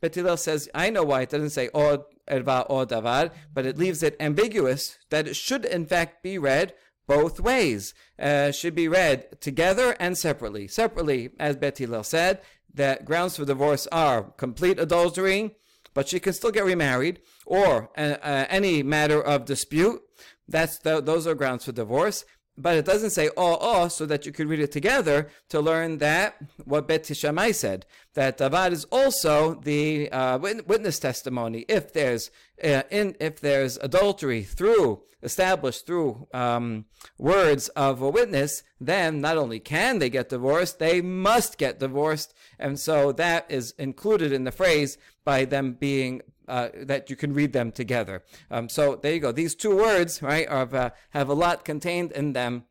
Bet 0.00 0.38
says, 0.38 0.68
I 0.74 0.90
know 0.90 1.02
why 1.02 1.22
it 1.22 1.30
doesn't 1.30 1.50
say 1.50 1.68
or 1.68 2.06
or 2.28 2.86
davar, 2.86 3.30
but 3.52 3.66
it 3.66 3.78
leaves 3.78 4.02
it 4.02 4.16
ambiguous 4.18 4.98
that 5.10 5.28
it 5.28 5.36
should 5.36 5.64
in 5.64 5.86
fact 5.86 6.22
be 6.22 6.38
read 6.38 6.74
both 7.06 7.40
ways. 7.40 7.94
Uh, 8.18 8.50
should 8.50 8.74
be 8.74 8.88
read 8.88 9.40
together 9.40 9.96
and 10.00 10.16
separately. 10.16 10.68
Separately, 10.68 11.30
as 11.38 11.56
Bet 11.56 11.78
Hillel 11.78 12.04
said, 12.04 12.40
that 12.72 13.04
grounds 13.04 13.36
for 13.36 13.44
divorce 13.44 13.86
are 13.92 14.22
complete 14.36 14.78
adultery, 14.78 15.56
but 15.94 16.08
she 16.08 16.20
can 16.20 16.32
still 16.32 16.50
get 16.50 16.64
remarried, 16.64 17.20
or 17.46 17.90
uh, 17.96 18.16
uh, 18.22 18.46
any 18.48 18.82
matter 18.82 19.22
of 19.22 19.44
dispute. 19.44 20.02
That's 20.48 20.78
the, 20.78 21.00
those 21.00 21.26
are 21.26 21.34
grounds 21.34 21.64
for 21.64 21.72
divorce 21.72 22.24
but 22.58 22.76
it 22.76 22.84
doesn't 22.84 23.10
say 23.10 23.28
oh 23.36 23.58
oh 23.60 23.88
so 23.88 24.06
that 24.06 24.26
you 24.26 24.32
could 24.32 24.48
read 24.48 24.60
it 24.60 24.72
together 24.72 25.28
to 25.48 25.60
learn 25.60 25.98
that 25.98 26.36
what 26.64 26.88
Bet 26.88 27.06
Shammai 27.06 27.52
said 27.52 27.86
that 28.14 28.38
Davad 28.38 28.72
is 28.72 28.84
also 28.86 29.54
the 29.54 30.10
uh, 30.10 30.38
witness 30.38 30.98
testimony 30.98 31.64
if 31.68 31.92
there's 31.92 32.30
uh, 32.62 32.82
in 32.90 33.16
if 33.20 33.40
there's 33.40 33.76
adultery 33.78 34.42
through 34.42 35.02
established 35.22 35.86
through 35.86 36.28
um, 36.32 36.84
words 37.18 37.68
of 37.70 38.00
a 38.00 38.08
witness 38.08 38.62
then 38.80 39.20
not 39.20 39.36
only 39.36 39.58
can 39.58 39.98
they 39.98 40.10
get 40.10 40.28
divorced 40.28 40.78
they 40.78 41.00
must 41.00 41.58
get 41.58 41.78
divorced. 41.78 42.34
And 42.58 42.78
so 42.78 43.12
that 43.12 43.46
is 43.48 43.72
included 43.78 44.32
in 44.32 44.44
the 44.44 44.52
phrase 44.52 44.98
by 45.24 45.44
them 45.44 45.72
being 45.72 46.22
uh, 46.47 46.69
that 46.75 47.09
you 47.09 47.15
can 47.15 47.33
read 47.33 47.53
them 47.53 47.71
together. 47.71 48.23
Um, 48.49 48.69
so 48.69 48.95
there 48.95 49.13
you 49.13 49.19
go. 49.19 49.31
These 49.31 49.55
two 49.55 49.75
words, 49.75 50.21
right, 50.21 50.47
are, 50.47 50.75
uh, 50.75 50.89
have 51.11 51.29
a 51.29 51.33
lot 51.33 51.65
contained 51.65 52.11
in 52.11 52.33
them 52.33 52.65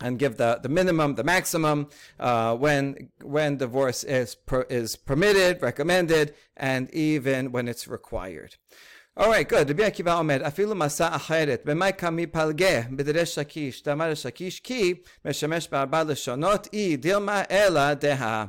and 0.00 0.18
give 0.18 0.36
the, 0.36 0.60
the 0.62 0.68
minimum, 0.68 1.14
the 1.16 1.24
maximum 1.24 1.88
uh, 2.20 2.54
when 2.54 3.10
when 3.22 3.56
divorce 3.56 4.04
is 4.04 4.34
per, 4.34 4.62
is 4.62 4.96
permitted, 4.96 5.60
recommended, 5.62 6.34
and 6.56 6.90
even 6.92 7.52
when 7.52 7.68
it's 7.68 7.88
required. 7.88 8.56
All 9.16 9.30
right, 9.30 9.48
good. 9.48 9.70
רבי 9.70 9.84
עקיבא 9.84 10.18
אומר, 10.18 10.46
אפילו 10.46 10.74
מסע 10.74 11.16
אחרת, 11.16 11.62
במאי 11.64 11.92
קמי 11.92 12.26
פלגה 12.26 12.80
בדרי 12.90 13.26
שקיש, 13.26 13.82
דאמר 13.82 14.14
שקיש 14.14 14.60
כי 14.60 14.94
משמש 15.24 15.68
בארבע 15.68 16.04
לשונות, 16.04 16.68
אי 16.72 16.96
דילמה 16.96 17.42
אלא 17.50 17.94
דהה. 17.94 18.46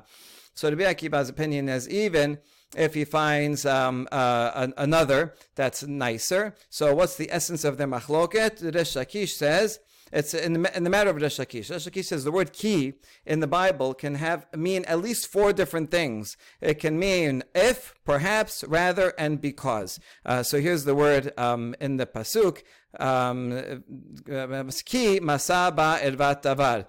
So 0.56 0.70
Rabbi 0.70 0.84
Akiva's 0.84 1.30
opinion 1.30 1.70
is 1.70 1.88
even 1.88 2.38
if 2.76 2.95
he 2.95 3.04
finds 3.04 3.64
um, 3.66 4.09
uh, 4.12 4.50
an, 4.54 4.75
another 4.76 5.35
that's 5.54 5.83
nicer. 5.85 6.54
So 6.71 6.95
what's 6.95 7.16
the 7.16 7.31
essence 7.31 7.64
of 7.64 7.78
the 7.78 7.85
machloket? 7.85 8.75
Resh 8.75 8.95
Lakish 8.95 9.31
says, 9.31 9.81
it's 10.12 10.33
in 10.33 10.52
the, 10.52 10.76
in 10.76 10.85
the 10.85 10.90
matter 10.90 11.11
of 11.11 11.16
Resh 11.16 11.38
Lakish. 11.38 11.71
Resh 11.71 11.87
Lakish 11.87 12.07
says 12.07 12.23
the 12.25 12.31
word 12.31 12.52
ki 12.52 12.95
in 13.26 13.40
the 13.40 13.47
Bible 13.49 13.95
can 13.95 14.14
have 14.14 14.47
mean 14.54 14.85
at 14.85 15.00
least 15.00 15.26
four 15.26 15.52
different 15.52 15.90
things. 15.90 16.37
It 16.61 16.75
can 16.75 16.99
mean 16.99 17.43
if, 17.54 17.95
perhaps, 18.04 18.62
rather, 18.69 19.12
and 19.19 19.40
because. 19.40 19.99
Uh, 20.25 20.43
so 20.43 20.61
here's 20.61 20.85
the 20.85 20.95
word 20.95 21.33
um, 21.37 21.75
in 21.81 21.97
the 21.97 22.07
pasuk. 22.07 22.62
um, 22.99 23.50
davar. 26.43 26.87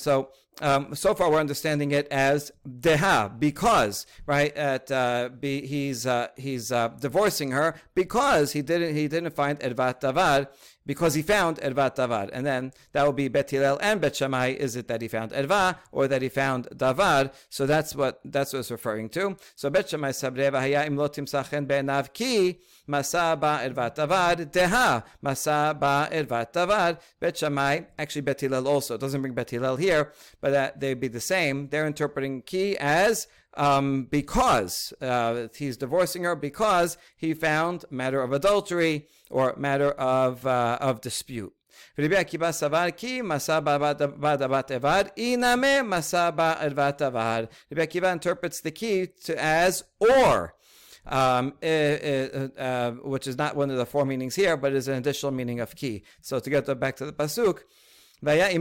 So 0.00 0.30
um, 0.60 0.94
so 0.94 1.14
far, 1.14 1.30
we're 1.30 1.40
understanding 1.40 1.90
it 1.92 2.06
as 2.08 2.52
deha 2.68 3.38
because 3.38 4.06
right 4.26 4.54
at 4.56 4.90
uh, 4.90 5.28
be, 5.28 5.66
he's 5.66 6.06
uh, 6.06 6.28
he's 6.36 6.70
uh, 6.70 6.88
divorcing 7.00 7.50
her 7.52 7.74
because 7.94 8.52
he 8.52 8.62
didn't 8.62 8.94
he 8.94 9.08
didn't 9.08 9.34
find 9.34 9.58
ervat 9.60 10.00
davar 10.00 10.48
because 10.86 11.14
he 11.14 11.22
found 11.22 11.58
ervat 11.58 11.96
davar, 11.96 12.30
and 12.32 12.44
then 12.44 12.72
that 12.92 13.04
will 13.04 13.12
be 13.12 13.28
bet 13.28 13.50
Hillel 13.50 13.78
and 13.80 14.00
bet 14.00 14.16
Shammai. 14.16 14.48
Is 14.48 14.76
it 14.76 14.88
that 14.88 15.00
he 15.02 15.08
found 15.08 15.32
erva 15.32 15.76
or 15.92 16.08
that 16.08 16.22
he 16.22 16.28
found 16.28 16.68
davar? 16.74 17.32
So 17.48 17.66
that's 17.66 17.94
what 17.94 18.20
that's 18.24 18.52
what 18.52 18.60
it's 18.60 18.70
referring 18.70 19.08
to. 19.10 19.36
So 19.54 19.70
bet 19.70 19.90
Shammai 19.90 20.10
sabreva 20.10 20.60
haya 20.60 20.88
imlotim 20.88 21.28
sachen 21.28 21.66
be'enav 21.66 22.12
ki 22.12 22.58
masa 22.88 23.38
ba 23.38 23.60
ervat 23.62 23.96
davar 23.96 24.36
deha 24.50 25.04
masa 25.24 25.78
ba 25.78 26.08
ervat 26.10 26.52
davar. 26.52 26.98
Bet 27.20 27.36
Shammai 27.36 27.82
actually 27.98 28.22
bet 28.22 28.40
Hillel 28.40 28.66
also 28.66 28.94
it 28.94 29.00
doesn't 29.00 29.20
bring 29.20 29.34
bet 29.34 29.50
Hillel 29.50 29.76
here, 29.76 30.12
but 30.40 30.49
that 30.50 30.80
they'd 30.80 31.00
be 31.00 31.08
the 31.08 31.20
same. 31.20 31.68
They're 31.68 31.86
interpreting 31.86 32.42
ki 32.42 32.76
as 32.78 33.26
um, 33.54 34.04
because 34.04 34.92
uh, 35.00 35.48
he's 35.54 35.76
divorcing 35.76 36.24
her 36.24 36.36
because 36.36 36.96
he 37.16 37.34
found 37.34 37.84
matter 37.90 38.22
of 38.22 38.32
adultery 38.32 39.06
or 39.30 39.54
matter 39.56 39.90
of 39.92 40.46
uh, 40.46 40.78
of 40.80 41.00
dispute. 41.00 41.52
Rabbi 41.96 42.14
savar 42.14 42.96
ki 42.96 43.20
masa 43.20 43.62
evad 43.62 45.10
iname 45.16 45.82
masa 45.86 46.36
Rabbi 46.36 47.86
Akiva 47.86 48.12
interprets 48.12 48.60
the 48.60 48.70
key 48.70 49.08
to 49.24 49.42
as 49.42 49.84
or. 49.98 50.54
Um, 51.06 51.54
uh, 51.62 51.66
uh, 51.66 52.90
which 53.02 53.26
is 53.26 53.38
not 53.38 53.56
one 53.56 53.70
of 53.70 53.78
the 53.78 53.86
four 53.86 54.04
meanings 54.04 54.34
here, 54.34 54.58
but 54.58 54.74
is 54.74 54.86
an 54.86 54.96
additional 54.98 55.32
meaning 55.32 55.58
of 55.58 55.74
key. 55.74 56.02
So 56.20 56.38
to 56.38 56.50
get 56.50 56.78
back 56.78 56.96
to 56.96 57.06
the 57.06 57.12
pasuk, 57.12 57.60
that's 58.22 58.52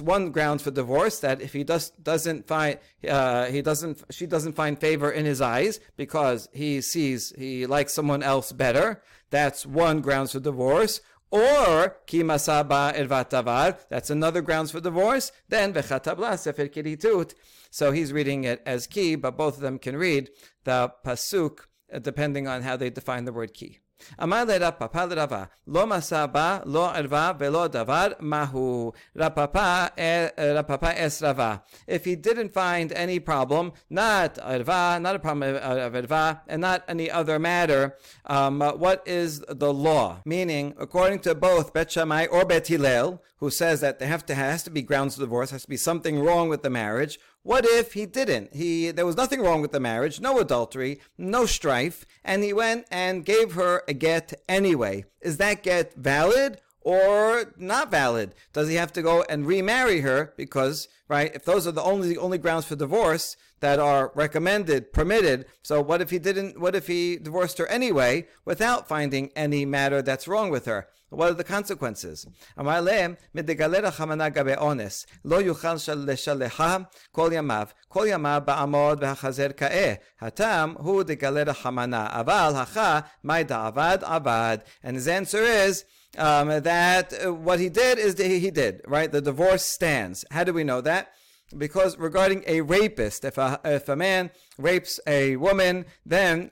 one 0.00 0.30
ground 0.30 0.62
for 0.62 0.70
divorce. 0.70 1.18
That 1.20 1.42
if 1.42 1.52
he 1.52 1.64
does 1.64 1.90
doesn't 1.90 2.46
find 2.46 2.78
uh, 3.06 3.46
he 3.46 3.60
doesn't 3.60 4.02
she 4.10 4.26
doesn't 4.26 4.54
find 4.54 4.78
favor 4.78 5.10
in 5.10 5.26
his 5.26 5.42
eyes 5.42 5.80
because 5.96 6.48
he 6.52 6.80
sees 6.80 7.34
he 7.36 7.66
likes 7.66 7.92
someone 7.92 8.22
else 8.22 8.52
better. 8.52 9.02
That's 9.30 9.66
one 9.66 10.00
grounds 10.00 10.32
for 10.32 10.40
divorce. 10.40 11.00
Or 11.30 11.96
ki 12.06 12.22
masaba 12.22 12.94
ervatavar. 12.94 13.78
That's 13.88 14.08
another 14.08 14.40
grounds 14.40 14.70
for 14.70 14.80
divorce. 14.80 15.32
Then 15.48 15.74
vechatabla 15.74 16.38
sefer 16.38 16.68
kiritut. 16.68 17.34
So 17.70 17.90
he's 17.90 18.12
reading 18.12 18.44
it 18.44 18.62
as 18.64 18.86
ki, 18.86 19.16
but 19.16 19.36
both 19.36 19.56
of 19.56 19.60
them 19.60 19.78
can 19.78 19.96
read 19.96 20.30
the 20.62 20.92
pasuk 21.04 21.66
uh, 21.92 21.98
depending 21.98 22.46
on 22.46 22.62
how 22.62 22.76
they 22.76 22.88
define 22.88 23.24
the 23.24 23.32
word 23.32 23.52
ki. 23.52 23.80
Amar 24.18 24.46
Rav 24.46 24.78
Papa 24.78 25.08
Rava, 25.14 25.50
lo 25.66 25.86
masaba, 25.86 26.62
lo 26.66 26.92
erva, 26.92 27.36
velo 27.38 27.68
davar 27.68 28.20
mahu. 28.20 28.92
Rav 29.14 29.34
Papa, 29.34 29.92
eh, 29.96 30.30
Rav 30.36 30.66
Papa 30.66 31.00
es 31.00 31.22
Rava. 31.22 31.62
If 31.86 32.04
he 32.04 32.16
didn't 32.16 32.52
find 32.52 32.92
any 32.92 33.18
problem, 33.18 33.72
not 33.90 34.36
erva, 34.36 35.00
not 35.00 35.16
a 35.16 35.18
problem 35.18 35.56
of 35.56 35.92
erva, 35.92 36.40
and 36.48 36.60
not 36.60 36.84
any 36.88 37.10
other 37.10 37.38
matter, 37.38 37.96
um, 38.26 38.60
what 38.60 39.02
is 39.06 39.40
the 39.48 39.72
law? 39.72 40.20
Meaning, 40.24 40.74
according 40.78 41.20
to 41.20 41.34
both 41.34 41.72
Bet 41.72 41.90
Shammai 41.90 42.26
or 42.26 42.44
Bet 42.44 42.66
Hillel, 42.68 43.22
who 43.38 43.50
says 43.50 43.80
that 43.80 43.98
there 43.98 44.08
have 44.08 44.24
to, 44.26 44.34
has 44.34 44.62
to 44.62 44.70
be 44.70 44.82
grounds 44.82 45.14
of 45.14 45.20
divorce, 45.20 45.50
has 45.50 45.62
to 45.62 45.68
be 45.68 45.76
something 45.76 46.20
wrong 46.20 46.48
with 46.48 46.62
the 46.62 46.70
marriage, 46.70 47.18
what 47.44 47.66
if 47.66 47.92
he 47.92 48.06
didn't? 48.06 48.54
He 48.54 48.90
there 48.90 49.06
was 49.06 49.16
nothing 49.16 49.40
wrong 49.40 49.60
with 49.60 49.70
the 49.70 49.78
marriage, 49.78 50.18
no 50.18 50.38
adultery, 50.40 50.98
no 51.16 51.46
strife, 51.46 52.04
and 52.24 52.42
he 52.42 52.52
went 52.52 52.86
and 52.90 53.24
gave 53.24 53.52
her 53.52 53.82
a 53.86 53.92
get 53.92 54.32
anyway. 54.48 55.04
Is 55.20 55.36
that 55.36 55.62
get 55.62 55.94
valid 55.94 56.60
or 56.83 57.53
not 57.57 57.91
valid? 57.91 58.33
Does 58.53 58.69
he 58.69 58.75
have 58.75 58.93
to 58.93 59.01
go 59.01 59.23
and 59.23 59.45
remarry 59.45 60.01
her 60.01 60.33
because 60.37 60.87
right? 61.09 61.35
If 61.35 61.43
those 61.43 61.67
are 61.67 61.71
the 61.73 61.83
only 61.83 62.07
the 62.07 62.17
only 62.17 62.37
grounds 62.37 62.65
for 62.65 62.75
divorce 62.75 63.35
that 63.59 63.79
are 63.79 64.11
recommended, 64.15 64.93
permitted, 64.93 65.45
so 65.61 65.81
what 65.81 66.01
if 66.01 66.11
he 66.11 66.19
didn't? 66.19 66.61
What 66.61 66.75
if 66.75 66.87
he 66.87 67.17
divorced 67.17 67.57
her 67.57 67.67
anyway 67.67 68.27
without 68.45 68.87
finding 68.87 69.31
any 69.35 69.65
matter 69.65 70.01
that's 70.01 70.27
wrong 70.27 70.49
with 70.49 70.65
her? 70.65 70.87
What 71.09 71.31
are 71.31 71.33
the 71.33 71.43
consequences? 71.43 72.27
אמר 72.59 72.81
להם, 72.81 73.13
מדגלר 73.35 73.85
החמנה 73.85 74.29
גבי 74.29 74.55
אונס, 74.55 75.05
לא 75.25 75.41
יוכל 75.41 75.75
לשלחה 75.97 76.77
כל 77.11 77.29
ימיו, 77.33 77.67
כל 77.87 78.05
ימיו 78.07 78.41
בעמוד 78.45 79.03
והחזר 79.03 79.47
כאה. 79.57 79.93
הטעם 80.21 80.75
הוא 80.77 81.03
דגלר 81.03 81.49
החמנה, 81.49 82.07
אבל 82.09 82.51
הכה, 82.55 82.99
מי 83.23 83.43
דעבד 83.43 83.97
עבד. 84.01 84.57
And 84.83 84.89
his 84.89 85.07
answer 85.07 85.43
is, 85.43 85.83
um, 86.18 86.48
that 86.48 87.12
uh, 87.24 87.32
what 87.32 87.60
he 87.60 87.68
did 87.68 87.98
is 87.98 88.14
that 88.16 88.26
he 88.26 88.50
did, 88.50 88.82
right? 88.86 89.10
The 89.10 89.20
divorce 89.20 89.64
stands. 89.64 90.24
How 90.30 90.44
do 90.44 90.52
we 90.52 90.64
know 90.64 90.80
that? 90.80 91.12
Because 91.56 91.98
regarding 91.98 92.42
a 92.46 92.62
rapist, 92.62 93.24
if 93.24 93.38
a, 93.38 93.60
if 93.64 93.88
a 93.88 93.94
man 93.94 94.30
rapes 94.58 94.98
a 95.06 95.36
woman, 95.36 95.84
then 96.04 96.50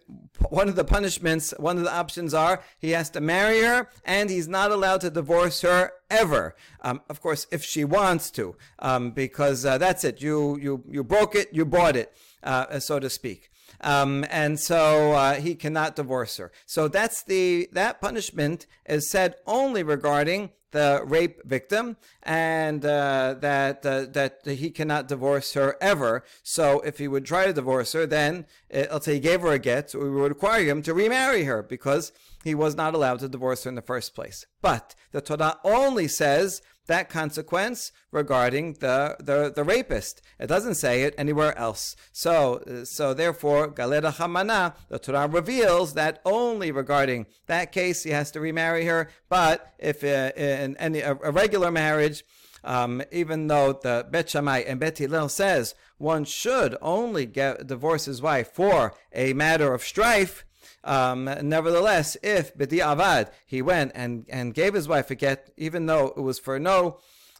one 0.50 0.68
of 0.68 0.76
the 0.76 0.84
punishments, 0.84 1.52
one 1.58 1.78
of 1.78 1.84
the 1.84 1.92
options 1.92 2.34
are 2.34 2.62
he 2.78 2.90
has 2.90 3.10
to 3.10 3.20
marry 3.20 3.62
her 3.62 3.88
and 4.04 4.30
he's 4.30 4.48
not 4.48 4.70
allowed 4.70 5.00
to 5.00 5.10
divorce 5.10 5.62
her 5.62 5.92
ever. 6.10 6.54
Um, 6.82 7.00
of 7.08 7.20
course, 7.20 7.46
if 7.50 7.64
she 7.64 7.84
wants 7.84 8.30
to, 8.32 8.54
um, 8.78 9.10
because 9.12 9.64
uh, 9.64 9.78
that's 9.78 10.04
it. 10.04 10.20
You, 10.20 10.58
you, 10.58 10.84
you 10.88 11.02
broke 11.02 11.34
it, 11.34 11.48
you 11.52 11.64
bought 11.64 11.96
it, 11.96 12.12
uh, 12.42 12.78
so 12.78 13.00
to 13.00 13.08
speak. 13.10 13.50
Um, 13.82 14.24
and 14.30 14.58
so 14.60 15.12
uh, 15.12 15.34
he 15.34 15.54
cannot 15.54 15.96
divorce 15.96 16.36
her. 16.36 16.52
So 16.66 16.88
that's 16.88 17.22
the 17.22 17.68
that 17.72 18.00
punishment 18.00 18.66
is 18.86 19.10
said 19.10 19.36
only 19.46 19.82
regarding 19.82 20.50
the 20.72 21.02
rape 21.04 21.40
victim, 21.44 21.96
and 22.22 22.84
uh, 22.84 23.36
that 23.40 23.86
uh, 23.86 24.06
that 24.12 24.40
he 24.44 24.70
cannot 24.70 25.06
divorce 25.06 25.52
her 25.52 25.76
ever. 25.80 26.24
So 26.42 26.80
if 26.80 26.98
he 26.98 27.08
would 27.08 27.24
try 27.24 27.46
to 27.46 27.52
divorce 27.52 27.92
her, 27.92 28.06
then 28.06 28.46
uh, 28.74 28.84
let's 28.90 29.04
say 29.04 29.14
he 29.14 29.20
gave 29.20 29.42
her 29.42 29.52
a 29.52 29.58
get, 29.58 29.94
we 29.94 30.10
would 30.10 30.32
require 30.32 30.64
him 30.64 30.82
to 30.82 30.94
remarry 30.94 31.44
her 31.44 31.62
because 31.62 32.12
he 32.42 32.54
was 32.54 32.74
not 32.74 32.94
allowed 32.94 33.20
to 33.20 33.28
divorce 33.28 33.64
her 33.64 33.68
in 33.68 33.74
the 33.76 33.82
first 33.82 34.14
place. 34.14 34.46
But 34.60 34.94
the 35.12 35.20
Torah 35.20 35.58
only 35.62 36.08
says 36.08 36.62
that 36.86 37.08
consequence 37.08 37.92
regarding 38.10 38.74
the, 38.74 39.16
the, 39.20 39.52
the 39.54 39.64
rapist. 39.64 40.22
It 40.38 40.46
doesn't 40.46 40.74
say 40.74 41.02
it 41.02 41.14
anywhere 41.16 41.56
else. 41.58 41.96
So, 42.12 42.82
so 42.84 43.14
therefore, 43.14 43.68
Galera 43.68 44.12
Hamana, 44.12 44.74
the 44.88 44.98
Torah 44.98 45.28
reveals 45.28 45.94
that 45.94 46.20
only 46.24 46.70
regarding 46.72 47.26
that 47.46 47.72
case 47.72 48.02
he 48.02 48.10
has 48.10 48.30
to 48.32 48.40
remarry 48.40 48.84
her. 48.86 49.08
But 49.28 49.72
if 49.78 50.02
uh, 50.02 50.32
in 50.36 50.76
any 50.76 51.00
a, 51.00 51.12
a 51.12 51.30
regular 51.30 51.70
marriage, 51.70 52.24
um, 52.64 53.02
even 53.10 53.48
though 53.48 53.72
the 53.72 54.06
Bet 54.10 54.30
Shammai 54.30 54.60
and 54.60 54.78
Bet 54.78 54.98
Hillel 54.98 55.28
says 55.28 55.74
one 55.98 56.24
should 56.24 56.76
only 56.80 57.26
get 57.26 57.66
divorce 57.66 58.04
his 58.04 58.22
wife 58.22 58.52
for 58.52 58.94
a 59.12 59.32
matter 59.32 59.72
of 59.74 59.82
strife, 59.82 60.44
um, 60.83 61.25
nevertheless, 61.41 62.17
if 62.23 62.55
Bidi 62.57 62.79
Avad, 62.79 63.31
he 63.45 63.61
went 63.61 63.91
and, 63.95 64.25
and 64.29 64.53
gave 64.53 64.73
his 64.73 64.87
wife 64.87 65.11
a 65.11 65.15
get, 65.15 65.51
even 65.57 65.85
though 65.85 66.13
it 66.15 66.21
was 66.21 66.39
for 66.39 66.59
no 66.59 66.99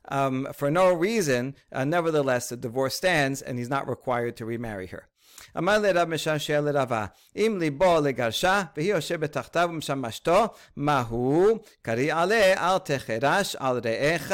um, 0.09 0.47
for 0.53 0.71
no 0.71 0.93
reason, 0.93 1.55
uh, 1.71 1.83
nevertheless, 1.83 2.47
the 2.47 2.55
divorce 2.55 2.95
stands 2.95 3.41
and 3.41 3.59
he's 3.59 3.69
not 3.69 3.89
required 3.89 4.37
to 4.37 4.45
remarry 4.45 4.87
her. 4.87 5.09
אמר 5.57 5.79
לרב 5.79 6.07
משעשע 6.09 6.61
לרבה, 6.61 7.05
אם 7.35 7.57
ליבו 7.59 8.01
לגרשה, 8.03 8.63
והיא 8.77 8.93
יושבת 8.93 9.31
תחתיו 9.31 9.69
ומשמשתו, 9.71 10.45
מהו? 10.77 11.59
קריא 11.81 12.15
עליה, 12.15 12.53
אל 12.53 12.77
תחרש 12.77 13.55
על 13.55 13.79
רעך 13.85 14.31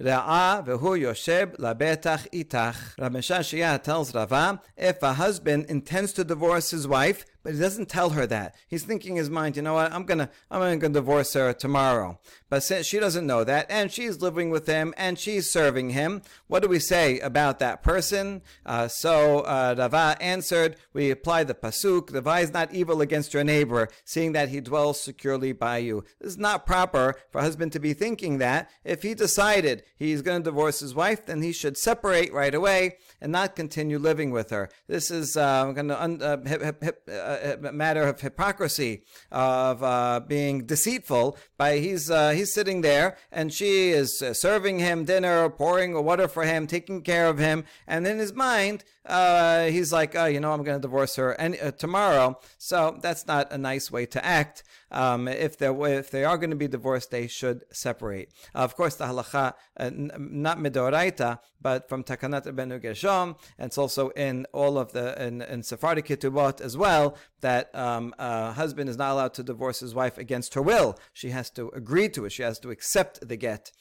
רעה, 0.00 0.60
והוא 0.66 0.96
יושב 0.96 1.48
לבטח 1.58 2.26
איתך. 2.32 2.94
Rav 3.00 3.12
Meshashia 3.12 3.82
tells 3.82 4.14
Rava, 4.14 4.60
if 4.76 5.02
a 5.02 5.12
husband 5.14 5.66
intends 5.68 6.12
to 6.12 6.24
divorce 6.24 6.70
his 6.70 6.86
wife, 6.86 7.24
but 7.47 7.53
he 7.53 7.61
doesn't 7.61 7.87
tell 7.87 8.09
her 8.09 8.27
that. 8.27 8.55
He's 8.67 8.83
thinking 8.83 9.13
in 9.13 9.19
his 9.19 9.29
mind, 9.29 9.55
you 9.55 9.61
know 9.61 9.75
what, 9.75 9.93
I'm 9.93 10.03
gonna, 10.03 10.29
I'm 10.51 10.59
gonna 10.79 10.93
divorce 10.93 11.31
her 11.31 11.53
tomorrow. 11.53 12.19
But 12.49 12.61
since 12.61 12.85
she 12.85 12.99
doesn't 12.99 13.25
know 13.25 13.45
that, 13.45 13.67
and 13.69 13.89
she's 13.89 14.21
living 14.21 14.49
with 14.49 14.67
him, 14.67 14.93
and 14.97 15.17
she's 15.17 15.49
serving 15.49 15.91
him, 15.91 16.23
what 16.47 16.61
do 16.61 16.67
we 16.67 16.79
say 16.79 17.19
about 17.19 17.59
that 17.59 17.83
person? 17.83 18.41
Uh, 18.65 18.89
so 18.89 19.39
uh, 19.41 19.75
Rava 19.77 20.17
answered, 20.19 20.75
we 20.91 21.09
apply 21.09 21.45
the 21.45 21.53
pasuk, 21.53 22.07
the 22.07 22.31
is 22.37 22.51
not 22.51 22.73
evil 22.73 22.99
against 22.99 23.33
your 23.33 23.45
neighbor, 23.45 23.87
seeing 24.03 24.33
that 24.33 24.49
he 24.49 24.59
dwells 24.59 24.99
securely 24.99 25.53
by 25.53 25.77
you. 25.77 26.03
This 26.19 26.31
is 26.31 26.37
not 26.37 26.65
proper 26.65 27.15
for 27.29 27.39
a 27.39 27.43
husband 27.43 27.71
to 27.71 27.79
be 27.79 27.93
thinking 27.93 28.39
that. 28.39 28.69
If 28.83 29.03
he 29.03 29.13
decided 29.13 29.83
he's 29.95 30.21
going 30.21 30.41
to 30.41 30.49
divorce 30.49 30.81
his 30.81 30.93
wife, 30.93 31.25
then 31.25 31.41
he 31.41 31.53
should 31.53 31.77
separate 31.77 32.33
right 32.33 32.53
away 32.53 32.97
and 33.21 33.31
not 33.31 33.55
continue 33.55 33.99
living 33.99 34.31
with 34.31 34.49
her. 34.49 34.69
This 34.87 35.11
is 35.11 35.37
uh, 35.37 35.71
going 35.71 35.87
to 35.87 36.03
un- 36.03 36.21
uh, 36.21 36.43
hip, 36.45 36.83
hip, 36.83 37.03
uh, 37.09 37.36
a 37.37 37.71
matter 37.71 38.03
of 38.03 38.21
hypocrisy, 38.21 39.03
of 39.31 39.83
uh, 39.83 40.21
being 40.25 40.65
deceitful. 40.65 41.37
By 41.57 41.77
he's 41.79 42.09
uh, 42.09 42.31
he's 42.31 42.53
sitting 42.53 42.81
there 42.81 43.17
and 43.31 43.53
she 43.53 43.89
is 43.89 44.21
uh, 44.21 44.33
serving 44.33 44.79
him 44.79 45.05
dinner, 45.05 45.49
pouring 45.49 45.93
water 46.03 46.27
for 46.27 46.43
him, 46.43 46.67
taking 46.67 47.01
care 47.01 47.27
of 47.27 47.39
him, 47.39 47.65
and 47.87 48.05
in 48.07 48.17
his 48.19 48.33
mind 48.33 48.83
uh, 49.07 49.65
he's 49.65 49.91
like, 49.93 50.15
oh, 50.15 50.25
you 50.25 50.39
know, 50.39 50.51
I'm 50.51 50.63
going 50.63 50.77
to 50.77 50.81
divorce 50.81 51.15
her 51.15 51.31
and 51.31 51.57
uh, 51.61 51.71
tomorrow. 51.71 52.39
So 52.57 52.99
that's 53.01 53.25
not 53.25 53.51
a 53.51 53.57
nice 53.57 53.91
way 53.91 54.05
to 54.07 54.23
act. 54.23 54.63
um, 54.91 55.27
if 55.27 55.57
they 55.57 55.67
if 55.67 56.11
they 56.11 56.23
are 56.23 56.37
going 56.37 56.49
to 56.49 56.55
be 56.55 56.67
divorced, 56.67 57.11
they 57.11 57.27
should 57.27 57.63
separate. 57.71 58.31
Uh, 58.55 58.59
of 58.59 58.75
course, 58.75 58.95
the 58.95 59.05
halacha 59.05 59.53
uh, 59.77 59.89
not 59.93 60.59
midoraita, 60.59 61.39
but 61.61 61.89
from 61.89 62.03
Takanat 62.03 62.45
Benu 62.53 62.81
Gershom, 62.81 63.35
and 63.57 63.67
it's 63.67 63.77
also 63.77 64.09
in 64.09 64.45
all 64.53 64.77
of 64.77 64.93
the 64.93 65.21
in, 65.21 65.41
in 65.41 65.63
Sephardic 65.63 66.05
Ketubot 66.05 66.61
as 66.61 66.77
well 66.77 67.17
that 67.41 67.73
um, 67.75 68.13
a 68.17 68.53
husband 68.53 68.89
is 68.89 68.97
not 68.97 69.11
allowed 69.11 69.33
to 69.35 69.43
divorce 69.43 69.79
his 69.81 69.93
wife 69.93 70.17
against 70.17 70.53
her 70.53 70.61
will. 70.61 70.97
She 71.13 71.29
has 71.31 71.49
to 71.51 71.69
agree 71.69 72.09
to 72.09 72.25
it. 72.25 72.31
She 72.31 72.43
has 72.43 72.59
to 72.59 72.71
accept 72.71 73.27
the 73.27 73.35
get. 73.35 73.71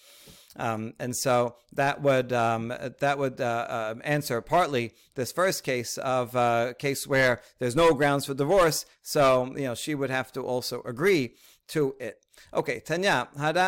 Um, 0.59 0.95
and 0.99 1.15
so 1.15 1.57
that 1.73 2.03
would 2.03 2.33
um, 2.33 2.73
that 3.01 3.19
would 3.19 3.41
uh, 3.41 3.67
uh, 3.69 3.95
answer 4.03 4.41
partly 4.41 4.93
this 5.15 5.33
first 5.33 5.65
case 5.65 5.99
of 5.99 6.35
a 6.35 6.39
uh, 6.39 6.73
case 6.75 7.07
where 7.07 7.41
there's 7.59 7.77
no 7.77 7.93
grounds 7.93 8.27
for 8.27 8.35
divorce. 8.35 8.87
So 9.03 9.53
you 9.57 9.65
know 9.65 9.75
she 9.75 9.95
would 9.95 10.11
have 10.11 10.33
to 10.33 10.41
also 10.41 10.83
agree 10.83 11.35
to 11.68 11.96
it. 12.00 12.26
Okay, 12.54 12.80
Tanya, 12.80 13.24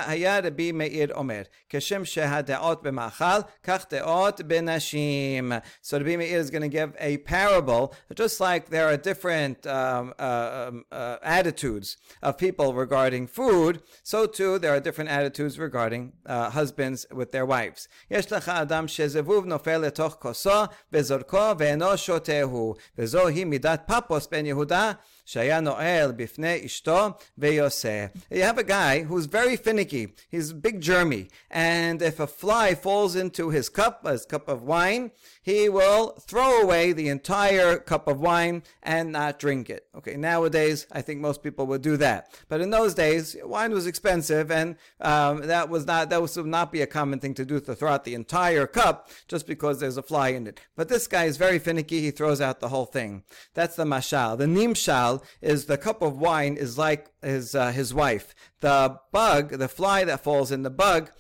היה 0.07 0.39
רבי 0.43 0.71
מאיר 0.71 1.13
אומר, 1.13 1.41
כשם 1.69 2.05
שהדעות 2.05 2.83
במאכל, 2.83 3.39
כך 3.63 3.85
דעות 3.89 4.41
בנשים. 4.41 5.51
So 5.81 5.97
Rabbi 5.97 6.17
Meir 6.17 6.39
is 6.39 6.49
going 6.49 6.63
to 6.63 6.67
give 6.67 6.95
a 6.99 7.17
parable, 7.17 7.93
just 8.13 8.39
like 8.41 8.69
there 8.69 8.87
are 8.87 8.97
different 8.97 9.65
um, 9.67 10.13
uh, 10.19 10.67
um, 10.67 10.85
uh, 10.91 11.17
attitudes 11.23 11.97
of 12.21 12.37
people 12.37 12.73
regarding 12.73 13.27
food, 13.27 13.81
so 14.03 14.25
too 14.25 14.59
there 14.59 14.73
are 14.75 14.79
different 14.79 15.09
attitudes 15.09 15.57
regarding 15.57 16.13
uh, 16.25 16.49
husbands 16.49 17.05
with 17.11 17.31
their 17.31 17.45
wives. 17.45 17.87
יש 18.11 18.31
לך 18.31 18.49
אדם 18.49 18.87
שזבוב 18.87 19.45
נופל 19.45 19.77
לתוך 19.77 20.17
כוסו, 20.19 20.63
וזורקו 20.93 21.51
ואינו 21.57 21.97
שותהו, 21.97 22.75
וזוהי 22.97 23.45
מידת 23.45 23.81
פפוס 23.87 24.27
בן 24.27 24.45
יהודה, 24.45 24.91
Shaya 25.28 25.62
Noel 25.62 26.14
Bifne 26.14 26.64
Ishto 26.64 27.20
Veyose. 27.38 28.10
You 28.30 28.42
have 28.44 28.56
a 28.56 28.64
guy 28.64 29.02
who's 29.02 29.26
very 29.26 29.56
finicky. 29.56 30.14
He's 30.30 30.54
big 30.54 30.80
germy. 30.80 31.28
And 31.50 32.00
if 32.00 32.18
a 32.18 32.26
fly 32.26 32.74
falls 32.74 33.14
into 33.14 33.50
his 33.50 33.68
cup, 33.68 34.06
his 34.06 34.24
cup 34.24 34.48
of 34.48 34.62
wine, 34.62 35.10
he 35.48 35.66
will 35.66 36.10
throw 36.20 36.60
away 36.60 36.92
the 36.92 37.08
entire 37.08 37.78
cup 37.78 38.06
of 38.06 38.20
wine 38.20 38.62
and 38.82 39.12
not 39.12 39.38
drink 39.38 39.70
it. 39.70 39.86
Okay, 39.96 40.14
nowadays, 40.14 40.86
I 40.92 41.00
think 41.00 41.22
most 41.22 41.42
people 41.42 41.66
would 41.68 41.80
do 41.80 41.96
that. 41.96 42.38
But 42.50 42.60
in 42.60 42.68
those 42.68 42.92
days, 42.92 43.34
wine 43.42 43.72
was 43.72 43.86
expensive, 43.86 44.50
and 44.50 44.76
um, 45.00 45.46
that 45.46 45.70
was 45.70 45.86
not 45.86 46.10
that 46.10 46.20
would 46.20 46.36
not 46.44 46.70
be 46.70 46.82
a 46.82 46.86
common 46.86 47.18
thing 47.18 47.32
to 47.32 47.46
do 47.46 47.60
to 47.60 47.74
throw 47.74 47.92
out 47.92 48.04
the 48.04 48.12
entire 48.12 48.66
cup 48.66 49.08
just 49.26 49.46
because 49.46 49.80
there's 49.80 49.96
a 49.96 50.02
fly 50.02 50.28
in 50.28 50.46
it. 50.46 50.60
But 50.76 50.90
this 50.90 51.06
guy 51.06 51.24
is 51.24 51.38
very 51.38 51.58
finicky; 51.58 52.02
he 52.02 52.10
throws 52.10 52.42
out 52.42 52.60
the 52.60 52.68
whole 52.68 52.84
thing. 52.84 53.22
That's 53.54 53.76
the 53.76 53.84
mashal. 53.84 54.36
The 54.36 54.44
nimshal 54.44 55.22
is 55.40 55.64
the 55.64 55.78
cup 55.78 56.02
of 56.02 56.18
wine 56.18 56.58
is 56.58 56.76
like 56.76 57.10
his 57.22 57.54
uh, 57.54 57.72
his 57.72 57.94
wife. 57.94 58.34
The 58.60 59.00
bug, 59.12 59.52
the 59.52 59.68
fly 59.68 60.04
that 60.04 60.22
falls 60.22 60.52
in 60.52 60.62
the 60.62 60.68
bug, 60.68 61.10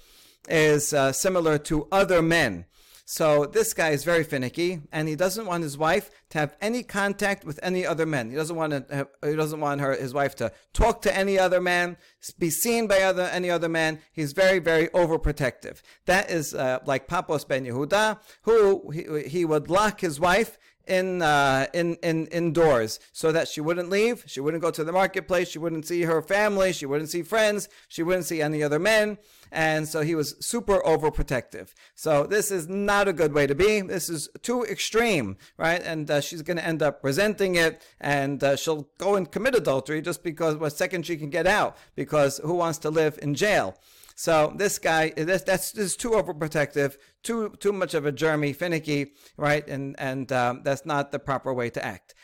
is 0.50 0.92
uh, 0.92 1.12
similar 1.12 1.56
to 1.70 1.88
other 1.90 2.20
men. 2.20 2.66
So 3.10 3.46
this 3.46 3.72
guy 3.72 3.88
is 3.92 4.04
very 4.04 4.22
finicky, 4.22 4.82
and 4.92 5.08
he 5.08 5.16
doesn't 5.16 5.46
want 5.46 5.62
his 5.62 5.78
wife 5.78 6.10
to 6.28 6.38
have 6.40 6.54
any 6.60 6.82
contact 6.82 7.42
with 7.42 7.58
any 7.62 7.86
other 7.86 8.04
men. 8.04 8.28
He 8.28 8.36
doesn't 8.36 8.54
want 8.54 8.72
to. 8.72 8.94
Have, 8.94 9.08
he 9.24 9.34
doesn't 9.34 9.60
want 9.60 9.80
her, 9.80 9.94
his 9.94 10.12
wife, 10.12 10.36
to 10.36 10.52
talk 10.74 11.00
to 11.02 11.16
any 11.16 11.38
other 11.38 11.58
man, 11.58 11.96
be 12.38 12.50
seen 12.50 12.86
by 12.86 13.00
other 13.00 13.22
any 13.22 13.48
other 13.48 13.70
man. 13.70 14.00
He's 14.12 14.32
very, 14.32 14.58
very 14.58 14.88
overprotective. 14.88 15.80
That 16.04 16.30
is 16.30 16.52
uh, 16.52 16.80
like 16.84 17.08
Pappos 17.08 17.48
ben 17.48 17.64
Yehuda, 17.64 18.18
who 18.42 18.90
he, 18.90 19.26
he 19.26 19.46
would 19.46 19.70
lock 19.70 20.02
his 20.02 20.20
wife 20.20 20.58
in, 20.88 21.22
uh, 21.22 21.66
in, 21.72 21.96
in, 22.02 22.26
indoors 22.28 23.00
so 23.12 23.32
that 23.32 23.48
she 23.48 23.60
wouldn't 23.60 23.90
leave. 23.90 24.24
She 24.26 24.40
wouldn't 24.40 24.62
go 24.62 24.70
to 24.70 24.84
the 24.84 24.92
marketplace. 24.92 25.48
She 25.48 25.58
wouldn't 25.58 25.86
see 25.86 26.02
her 26.02 26.22
family. 26.22 26.72
She 26.72 26.86
wouldn't 26.86 27.10
see 27.10 27.22
friends. 27.22 27.68
She 27.88 28.02
wouldn't 28.02 28.26
see 28.26 28.42
any 28.42 28.62
other 28.62 28.78
men. 28.78 29.18
And 29.50 29.88
so 29.88 30.02
he 30.02 30.14
was 30.14 30.36
super 30.40 30.80
overprotective. 30.80 31.68
So 31.94 32.24
this 32.24 32.50
is 32.50 32.68
not 32.68 33.08
a 33.08 33.12
good 33.12 33.32
way 33.32 33.46
to 33.46 33.54
be. 33.54 33.80
This 33.80 34.08
is 34.08 34.28
too 34.42 34.64
extreme, 34.64 35.36
right? 35.56 35.82
And 35.82 36.10
uh, 36.10 36.20
she's 36.20 36.42
going 36.42 36.58
to 36.58 36.66
end 36.66 36.82
up 36.82 37.00
resenting 37.02 37.54
it 37.54 37.82
and 38.00 38.42
uh, 38.42 38.56
she'll 38.56 38.88
go 38.98 39.14
and 39.14 39.30
commit 39.30 39.54
adultery 39.54 40.02
just 40.02 40.22
because 40.22 40.56
what 40.56 40.72
second 40.72 41.06
she 41.06 41.16
can 41.16 41.30
get 41.30 41.46
out 41.46 41.76
because 41.94 42.38
who 42.38 42.54
wants 42.54 42.78
to 42.78 42.90
live 42.90 43.18
in 43.22 43.34
jail? 43.34 43.76
So 44.18 44.52
this 44.56 44.80
guy, 44.80 45.10
this, 45.10 45.42
that's 45.42 45.70
this 45.70 45.92
is 45.92 45.96
too 45.96 46.10
overprotective, 46.10 46.96
too 47.22 47.54
too 47.60 47.70
much 47.70 47.94
of 47.94 48.04
a 48.04 48.10
germy, 48.10 48.52
finicky, 48.52 49.12
right? 49.36 49.64
And 49.68 49.94
and 49.96 50.32
um, 50.32 50.62
that's 50.64 50.84
not 50.84 51.12
the 51.12 51.20
proper 51.20 51.54
way 51.54 51.70
to 51.70 51.84
act. 51.84 52.16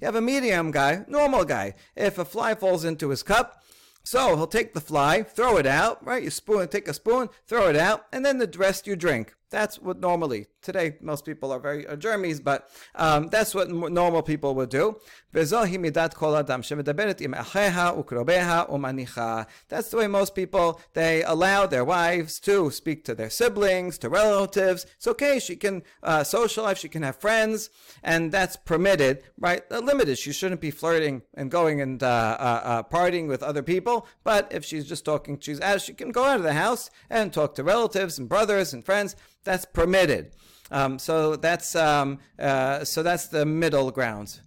You 0.00 0.06
have 0.06 0.16
a 0.16 0.20
medium 0.20 0.72
guy, 0.72 1.04
normal 1.06 1.44
guy. 1.44 1.74
If 1.94 2.18
a 2.18 2.24
fly 2.24 2.56
falls 2.56 2.84
into 2.84 3.10
his 3.10 3.22
cup, 3.22 3.62
so 4.02 4.34
he'll 4.34 4.48
take 4.48 4.74
the 4.74 4.80
fly, 4.80 5.22
throw 5.22 5.56
it 5.56 5.66
out, 5.66 6.04
right? 6.04 6.24
You 6.24 6.30
spoon, 6.30 6.66
take 6.66 6.88
a 6.88 6.92
spoon, 6.92 7.28
throw 7.46 7.68
it 7.68 7.76
out, 7.76 8.06
and 8.12 8.26
then 8.26 8.38
the 8.38 8.52
rest 8.58 8.88
you 8.88 8.96
drink. 8.96 9.36
That's 9.50 9.80
what 9.80 9.98
normally 9.98 10.46
today 10.62 10.96
most 11.00 11.24
people 11.24 11.52
are 11.52 11.58
very 11.58 11.86
are 11.86 11.96
germies, 11.96 12.42
but 12.42 12.70
um, 12.94 13.28
that's 13.28 13.54
what 13.54 13.68
normal 13.70 14.22
people 14.22 14.54
would 14.54 14.70
do. 14.70 14.96
That's 15.32 15.50
the 15.50 15.56
way 19.96 20.06
most 20.06 20.34
people 20.34 20.80
they 20.94 21.22
allow 21.22 21.66
their 21.66 21.84
wives 21.84 22.40
to 22.40 22.70
speak 22.70 23.04
to 23.04 23.14
their 23.14 23.30
siblings, 23.30 23.98
to 23.98 24.08
relatives. 24.08 24.86
It's 24.96 25.06
okay. 25.08 25.38
She 25.40 25.56
can 25.56 25.82
uh, 26.02 26.24
socialize. 26.24 26.78
She 26.78 26.88
can 26.88 27.02
have 27.02 27.16
friends, 27.16 27.70
and 28.02 28.30
that's 28.30 28.56
permitted, 28.56 29.22
right? 29.38 29.62
Uh, 29.70 29.80
limited. 29.80 30.18
She 30.18 30.32
shouldn't 30.32 30.60
be 30.60 30.70
flirting 30.70 31.22
and 31.34 31.50
going 31.50 31.80
and 31.80 32.02
uh, 32.02 32.06
uh, 32.38 32.60
uh, 32.64 32.82
partying 32.84 33.26
with 33.28 33.42
other 33.42 33.62
people. 33.62 34.06
But 34.22 34.52
if 34.52 34.64
she's 34.64 34.86
just 34.86 35.04
talking, 35.04 35.38
she's 35.40 35.60
as 35.60 35.82
she 35.82 35.94
can 35.94 36.12
go 36.12 36.24
out 36.24 36.36
of 36.36 36.44
the 36.44 36.52
house 36.52 36.90
and 37.08 37.32
talk 37.32 37.54
to 37.56 37.64
relatives 37.64 38.18
and 38.18 38.28
brothers 38.28 38.72
and 38.72 38.84
friends 38.84 39.16
that's 39.44 39.64
permitted. 39.64 40.32
Um, 40.70 40.98
so 40.98 41.36
that's 41.36 41.74
um, 41.74 42.18
uh, 42.38 42.84
so 42.84 43.02
that's 43.02 43.26
the 43.26 43.44
middle 43.44 43.90
ground. 43.90 44.40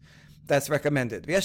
That's 0.45 0.69
recommended. 0.69 1.25
Then 1.25 1.37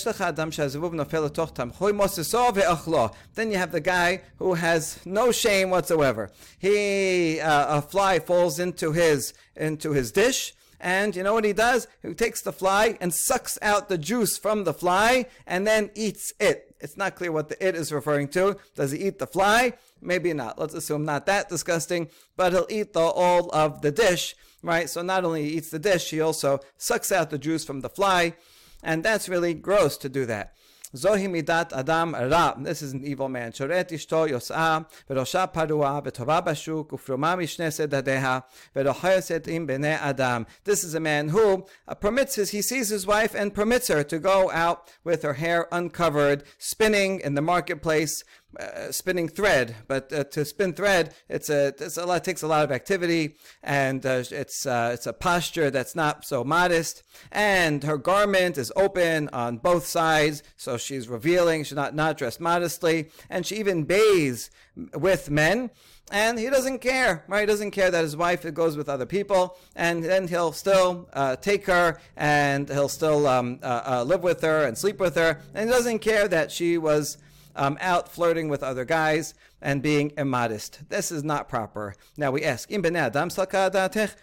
you 3.53 3.59
have 3.59 3.73
the 3.73 3.81
guy 3.81 4.23
who 4.39 4.55
has 4.55 5.07
no 5.07 5.31
shame 5.31 5.71
whatsoever. 5.71 6.33
He 6.59 7.39
uh, 7.41 7.79
a 7.79 7.83
fly 7.83 8.19
falls 8.19 8.59
into 8.59 8.93
his 8.93 9.35
into 9.55 9.93
his 9.93 10.11
dish, 10.11 10.53
and 10.81 11.15
you 11.15 11.23
know 11.23 11.35
what 11.35 11.45
he 11.45 11.53
does? 11.53 11.87
He 12.03 12.15
takes 12.15 12.43
the 12.43 12.53
fly 12.53 12.99
and 13.01 13.13
sucks 13.15 13.59
out 13.63 13.89
the 13.89 13.99
juice 13.99 14.37
from 14.39 14.65
the 14.65 14.75
fly 14.75 15.27
and 15.47 15.67
then 15.67 15.91
eats 15.95 16.33
it. 16.39 16.75
It's 16.81 16.97
not 16.97 17.17
clear 17.17 17.33
what 17.33 17.49
the 17.49 17.67
it 17.67 17.75
is 17.75 17.93
referring 17.93 18.29
to. 18.29 18.57
Does 18.77 18.93
he 18.93 19.07
eat 19.07 19.19
the 19.19 19.27
fly? 19.27 19.75
Maybe 20.01 20.33
not. 20.33 20.59
Let's 20.59 20.75
assume 20.75 21.05
not 21.05 21.27
that 21.27 21.49
disgusting, 21.49 22.09
but 22.37 22.53
he'll 22.53 22.67
eat 22.69 22.93
the 22.93 23.01
all 23.01 23.51
of 23.53 23.83
the 23.83 23.91
dish, 23.91 24.35
right? 24.63 24.89
So 24.89 25.03
not 25.03 25.25
only 25.25 25.45
he 25.45 25.57
eats 25.57 25.71
the 25.71 25.79
dish, 25.79 26.11
he 26.11 26.21
also 26.21 26.61
sucks 26.77 27.13
out 27.13 27.31
the 27.31 27.39
juice 27.39 27.65
from 27.65 27.81
the 27.81 27.89
fly, 27.89 28.35
and 28.83 29.05
that's 29.05 29.29
really 29.29 29.55
gross 29.55 29.97
to 29.99 30.09
do 30.09 30.27
that. 30.27 30.55
Zohimidat 30.97 31.73
adam 31.73 32.15
ra. 32.15 32.55
This 32.59 32.81
is 32.81 32.93
an 32.93 33.05
evil 33.05 33.29
man. 33.29 33.53
Shoret 33.53 33.91
ishto 33.91 34.29
yos'a 34.29 34.87
v'rosha 35.09 35.53
parua 35.53 36.03
v'tova 36.03 36.45
bashuk 36.45 36.89
ufruma 36.89 37.37
mishneset 37.37 37.89
dadeha 37.89 38.45
v'rochayoset 38.75 39.49
im 39.49 39.67
b'nei 39.67 39.99
adam. 40.01 40.47
This 40.65 40.85
is 40.85 40.95
a 40.95 41.01
man 41.01 41.29
who 41.29 41.67
uh, 41.87 41.95
permits 41.95 42.37
his, 42.37 42.51
he 42.51 42.63
sees 42.63 42.89
his 42.89 43.07
wife 43.07 43.35
and 43.35 43.53
permits 43.53 43.89
her 43.89 44.03
to 44.05 44.19
go 44.19 44.51
out 44.51 44.91
with 45.05 45.23
her 45.23 45.35
hair 45.35 45.69
uncovered, 45.71 46.45
spinning 46.59 47.21
in 47.21 47.35
the 47.35 47.43
marketplace, 47.43 48.25
uh, 48.59 48.91
spinning 48.91 49.29
thread, 49.29 49.77
but 49.87 50.13
uh, 50.13 50.25
to 50.25 50.45
spin 50.45 50.73
thread, 50.73 51.15
it's 51.29 51.51
a, 51.51 51.69
it's 51.79 51.99
a 51.99 52.07
lot, 52.07 52.25
takes 52.25 52.43
a 52.43 52.47
lot 52.47 52.65
of 52.65 52.73
activity, 52.73 53.37
and 53.63 54.05
uh, 54.07 54.23
it's 54.31 54.65
uh, 54.65 54.91
it's 54.95 55.07
a 55.07 55.13
posture 55.13 55.71
that's 55.71 55.95
not 55.95 56.25
so 56.25 56.43
modest. 56.45 57.03
And 57.31 57.85
her 57.85 57.99
garment 57.99 58.57
is 58.57 58.73
open 58.75 59.29
on 59.35 59.59
both 59.59 59.87
sides, 59.87 60.43
so 60.57 60.79
she's 60.79 61.09
revealing. 61.09 61.65
She's 61.65 61.77
not 61.77 61.95
not 61.95 62.17
dressed 62.17 62.41
modestly, 62.41 63.11
and 63.29 63.45
she 63.45 63.57
even 63.57 63.85
bathes 63.85 64.51
with 64.95 65.31
men. 65.31 65.71
And 66.11 66.39
he 66.39 66.49
doesn't 66.49 66.79
care, 66.79 67.25
right? 67.29 67.41
He 67.41 67.47
doesn't 67.47 67.73
care 67.73 67.91
that 67.91 68.03
his 68.03 68.17
wife 68.17 68.51
goes 68.55 68.79
with 68.79 68.89
other 68.89 69.05
people, 69.05 69.59
and 69.77 70.03
then 70.03 70.27
he'll 70.27 70.53
still 70.53 71.07
uh, 71.13 71.37
take 71.37 71.67
her, 71.67 72.01
and 72.17 72.67
he'll 72.67 72.89
still 72.89 73.27
um, 73.27 73.59
uh, 73.63 74.05
live 74.07 74.23
with 74.23 74.41
her 74.41 74.65
and 74.65 74.79
sleep 74.79 75.01
with 75.01 75.17
her, 75.17 75.39
and 75.53 75.69
he 75.69 75.75
doesn't 75.75 75.99
care 75.99 76.27
that 76.27 76.51
she 76.51 76.79
was 76.79 77.19
um, 77.59 77.77
out 77.81 78.09
flirting 78.09 78.49
with 78.49 78.63
other 78.63 78.85
guys 78.85 79.35
and 79.61 79.83
being 79.83 80.13
immodest. 80.17 80.89
This 80.89 81.11
is 81.11 81.25
not 81.25 81.49
proper. 81.49 81.95
Now 82.17 82.31
we 82.31 82.45
ask, 82.45 82.71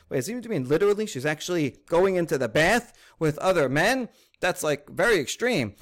Wait, 0.09 0.17
does 0.17 0.29
it 0.29 0.49
mean 0.49 0.67
literally 0.67 1.05
she's 1.05 1.25
actually 1.25 1.77
going 1.87 2.15
into 2.15 2.37
the 2.37 2.49
bath 2.49 2.93
with 3.19 3.37
other 3.39 3.69
men? 3.69 4.09
That's 4.39 4.63
like 4.63 4.89
very 4.89 5.19
extreme. 5.19 5.75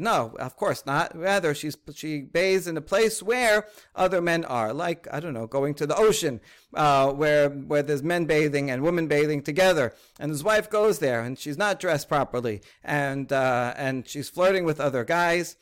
No, 0.00 0.34
of 0.38 0.56
course 0.56 0.84
not. 0.86 1.16
Rather, 1.16 1.54
she's 1.54 1.76
she 1.94 2.20
bathes 2.20 2.66
in 2.66 2.76
a 2.76 2.82
place 2.82 3.22
where 3.22 3.66
other 3.94 4.20
men 4.20 4.44
are, 4.44 4.72
like 4.72 5.06
I 5.12 5.20
don't 5.20 5.34
know, 5.34 5.46
going 5.46 5.74
to 5.74 5.86
the 5.86 5.96
ocean, 5.96 6.40
uh, 6.74 7.12
where 7.12 7.48
where 7.48 7.82
there's 7.82 8.02
men 8.02 8.26
bathing 8.26 8.70
and 8.70 8.82
women 8.82 9.06
bathing 9.06 9.42
together, 9.42 9.94
and 10.18 10.30
his 10.30 10.44
wife 10.44 10.70
goes 10.70 10.98
there 10.98 11.22
and 11.22 11.38
she's 11.38 11.58
not 11.58 11.80
dressed 11.80 12.08
properly, 12.08 12.62
and 12.82 13.32
uh, 13.32 13.74
and 13.76 14.08
she's 14.08 14.28
flirting 14.28 14.64
with 14.64 14.80
other 14.80 15.04
guys 15.04 15.56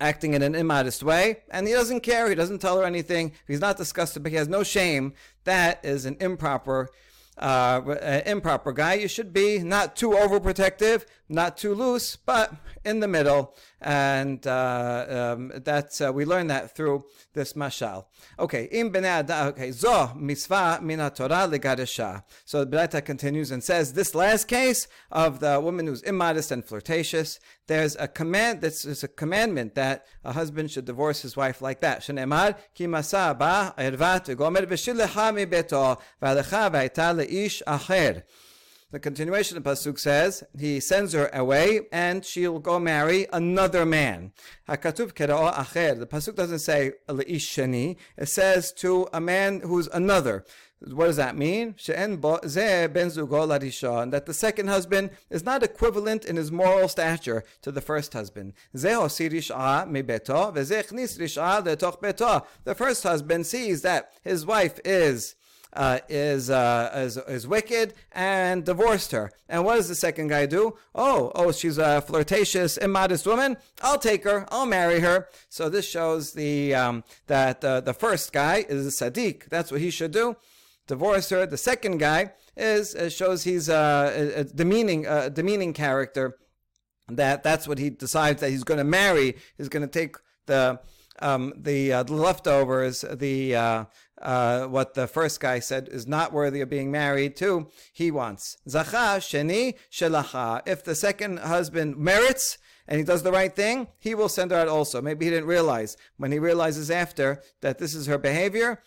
acting 0.00 0.34
in 0.34 0.42
an 0.42 0.54
immodest 0.54 1.02
way, 1.02 1.42
and 1.50 1.66
he 1.66 1.72
doesn't 1.72 2.00
care. 2.00 2.28
He 2.28 2.34
doesn't 2.34 2.58
tell 2.58 2.78
her 2.78 2.84
anything. 2.84 3.32
He's 3.46 3.60
not 3.60 3.76
disgusted, 3.76 4.22
but 4.22 4.32
he 4.32 4.38
has 4.38 4.48
no 4.48 4.62
shame. 4.62 5.14
That 5.44 5.84
is 5.84 6.04
an 6.04 6.16
improper 6.20 6.90
uh, 7.38 7.80
uh, 7.86 8.22
improper 8.26 8.72
guy. 8.72 8.94
You 8.94 9.08
should 9.08 9.32
be 9.32 9.58
not 9.58 9.96
too 9.96 10.10
overprotective, 10.10 11.04
not 11.28 11.56
too 11.56 11.74
loose, 11.74 12.16
but 12.16 12.54
in 12.84 13.00
the 13.00 13.08
middle. 13.08 13.54
And 13.80 14.46
uh, 14.46 15.34
um, 15.36 15.52
that's 15.56 16.00
uh, 16.00 16.12
we 16.12 16.24
learn 16.24 16.46
that 16.48 16.74
through 16.74 17.04
this 17.34 17.52
mashal. 17.54 18.06
Okay, 18.38 18.64
im 18.72 18.94
okay, 18.94 19.70
zo 19.72 20.12
mitzvah 20.16 20.80
mina 20.82 21.10
Torah 21.10 21.48
legadesha. 21.48 22.22
So 22.44 22.64
the 22.64 22.76
Baraita 22.76 23.04
continues 23.04 23.50
and 23.50 23.62
says 23.62 23.92
this 23.92 24.14
last 24.14 24.48
case 24.48 24.88
of 25.10 25.40
the 25.40 25.60
woman 25.60 25.86
who's 25.86 26.02
immodest 26.02 26.50
and 26.50 26.64
flirtatious. 26.64 27.38
There's 27.66 27.96
a 27.96 28.08
command. 28.08 28.60
This 28.60 28.84
is 28.84 29.04
a 29.04 29.08
commandment 29.08 29.74
that 29.74 30.06
a 30.24 30.32
husband 30.32 30.70
should 30.70 30.84
divorce 30.84 31.22
his 31.22 31.36
wife 31.36 31.60
like 31.60 31.80
that. 31.80 32.00
Shenemar 32.00 32.56
ki 32.74 32.86
masa 32.86 33.38
ba 33.38 33.74
ervat 33.78 34.34
gomer 34.36 34.62
v'shilecha 34.66 35.34
mi 35.34 35.46
beto 35.46 36.00
v'alecha 36.22 36.70
v'ayta 36.70 37.14
le'ish 37.14 37.62
acher. 37.66 38.22
The 38.94 39.00
continuation 39.00 39.56
of 39.56 39.64
the 39.64 39.70
pasuk 39.70 39.98
says 39.98 40.44
he 40.56 40.78
sends 40.78 41.14
her 41.14 41.28
away 41.32 41.80
and 41.90 42.24
she'll 42.24 42.60
go 42.60 42.78
marry 42.78 43.26
another 43.32 43.84
man. 43.84 44.30
Hakatuv. 44.68 45.16
The 45.16 46.06
pasuk 46.06 46.36
doesn't 46.36 46.60
say 46.60 46.92
sheni. 47.08 47.96
It 48.16 48.26
says 48.26 48.72
to 48.74 49.08
a 49.12 49.20
man 49.20 49.62
who's 49.64 49.88
another. 49.88 50.44
What 50.78 51.06
does 51.06 51.16
that 51.16 51.36
mean? 51.36 51.74
And 51.88 52.22
that 52.22 52.42
the 54.26 54.32
second 54.32 54.68
husband 54.68 55.10
is 55.28 55.44
not 55.44 55.64
equivalent 55.64 56.24
in 56.24 56.36
his 56.36 56.52
moral 56.52 56.86
stature 56.86 57.42
to 57.62 57.72
the 57.72 57.80
first 57.80 58.12
husband. 58.12 58.52
The 58.72 58.94
first 62.76 63.02
husband 63.02 63.46
sees 63.46 63.82
that 63.82 64.12
his 64.22 64.46
wife 64.46 64.78
is 64.84 65.34
uh, 65.74 65.98
is, 66.08 66.50
uh, 66.50 66.90
is, 66.94 67.16
is 67.16 67.46
wicked 67.46 67.94
and 68.12 68.64
divorced 68.64 69.12
her. 69.12 69.32
And 69.48 69.64
what 69.64 69.76
does 69.76 69.88
the 69.88 69.94
second 69.94 70.28
guy 70.28 70.46
do? 70.46 70.76
Oh, 70.94 71.32
oh, 71.34 71.52
she's 71.52 71.78
a 71.78 72.00
flirtatious, 72.00 72.76
immodest 72.76 73.26
woman. 73.26 73.56
I'll 73.82 73.98
take 73.98 74.24
her. 74.24 74.46
I'll 74.50 74.66
marry 74.66 75.00
her. 75.00 75.28
So 75.48 75.68
this 75.68 75.88
shows 75.88 76.32
the 76.32 76.74
um, 76.74 77.04
that 77.26 77.64
uh, 77.64 77.80
the 77.80 77.94
first 77.94 78.32
guy 78.32 78.64
is 78.68 78.86
a 78.86 79.10
sadiq. 79.10 79.48
That's 79.48 79.70
what 79.70 79.80
he 79.80 79.90
should 79.90 80.12
do. 80.12 80.36
Divorce 80.86 81.30
her. 81.30 81.46
The 81.46 81.58
second 81.58 81.98
guy 81.98 82.32
is 82.56 82.94
uh, 82.94 83.08
shows 83.08 83.44
he's 83.44 83.68
a, 83.68 84.32
a 84.36 84.44
demeaning, 84.44 85.06
a 85.06 85.30
demeaning 85.30 85.72
character. 85.72 86.36
That 87.08 87.42
that's 87.42 87.68
what 87.68 87.78
he 87.78 87.90
decides 87.90 88.40
that 88.40 88.50
he's 88.50 88.64
going 88.64 88.78
to 88.78 88.84
marry. 88.84 89.36
He's 89.58 89.68
going 89.68 89.86
to 89.86 89.92
take 89.92 90.16
the 90.46 90.80
um, 91.20 91.52
the, 91.56 91.92
uh, 91.92 92.02
the 92.02 92.14
leftovers, 92.14 93.02
the 93.02 93.56
uh, 93.56 93.84
uh, 94.20 94.66
what 94.66 94.94
the 94.94 95.06
first 95.06 95.40
guy 95.40 95.58
said 95.58 95.88
is 95.88 96.06
not 96.06 96.32
worthy 96.32 96.60
of 96.60 96.70
being 96.70 96.90
married 96.90 97.36
to, 97.36 97.68
he 97.92 98.10
wants. 98.10 98.56
Zacha 98.68 99.18
sheni 99.18 99.74
shelacha. 99.90 100.62
If 100.66 100.84
the 100.84 100.94
second 100.94 101.40
husband 101.40 101.96
merits 101.96 102.58
and 102.86 102.98
he 102.98 103.04
does 103.04 103.22
the 103.22 103.32
right 103.32 103.54
thing, 103.54 103.88
he 103.98 104.14
will 104.14 104.28
send 104.28 104.50
her 104.50 104.58
out 104.58 104.68
also. 104.68 105.00
Maybe 105.02 105.24
he 105.24 105.30
didn't 105.30 105.48
realize. 105.48 105.96
When 106.16 106.32
he 106.32 106.38
realizes 106.38 106.90
after 106.90 107.42
that 107.60 107.78
this 107.78 107.94
is 107.94 108.06
her 108.06 108.18
behavior, 108.18 108.82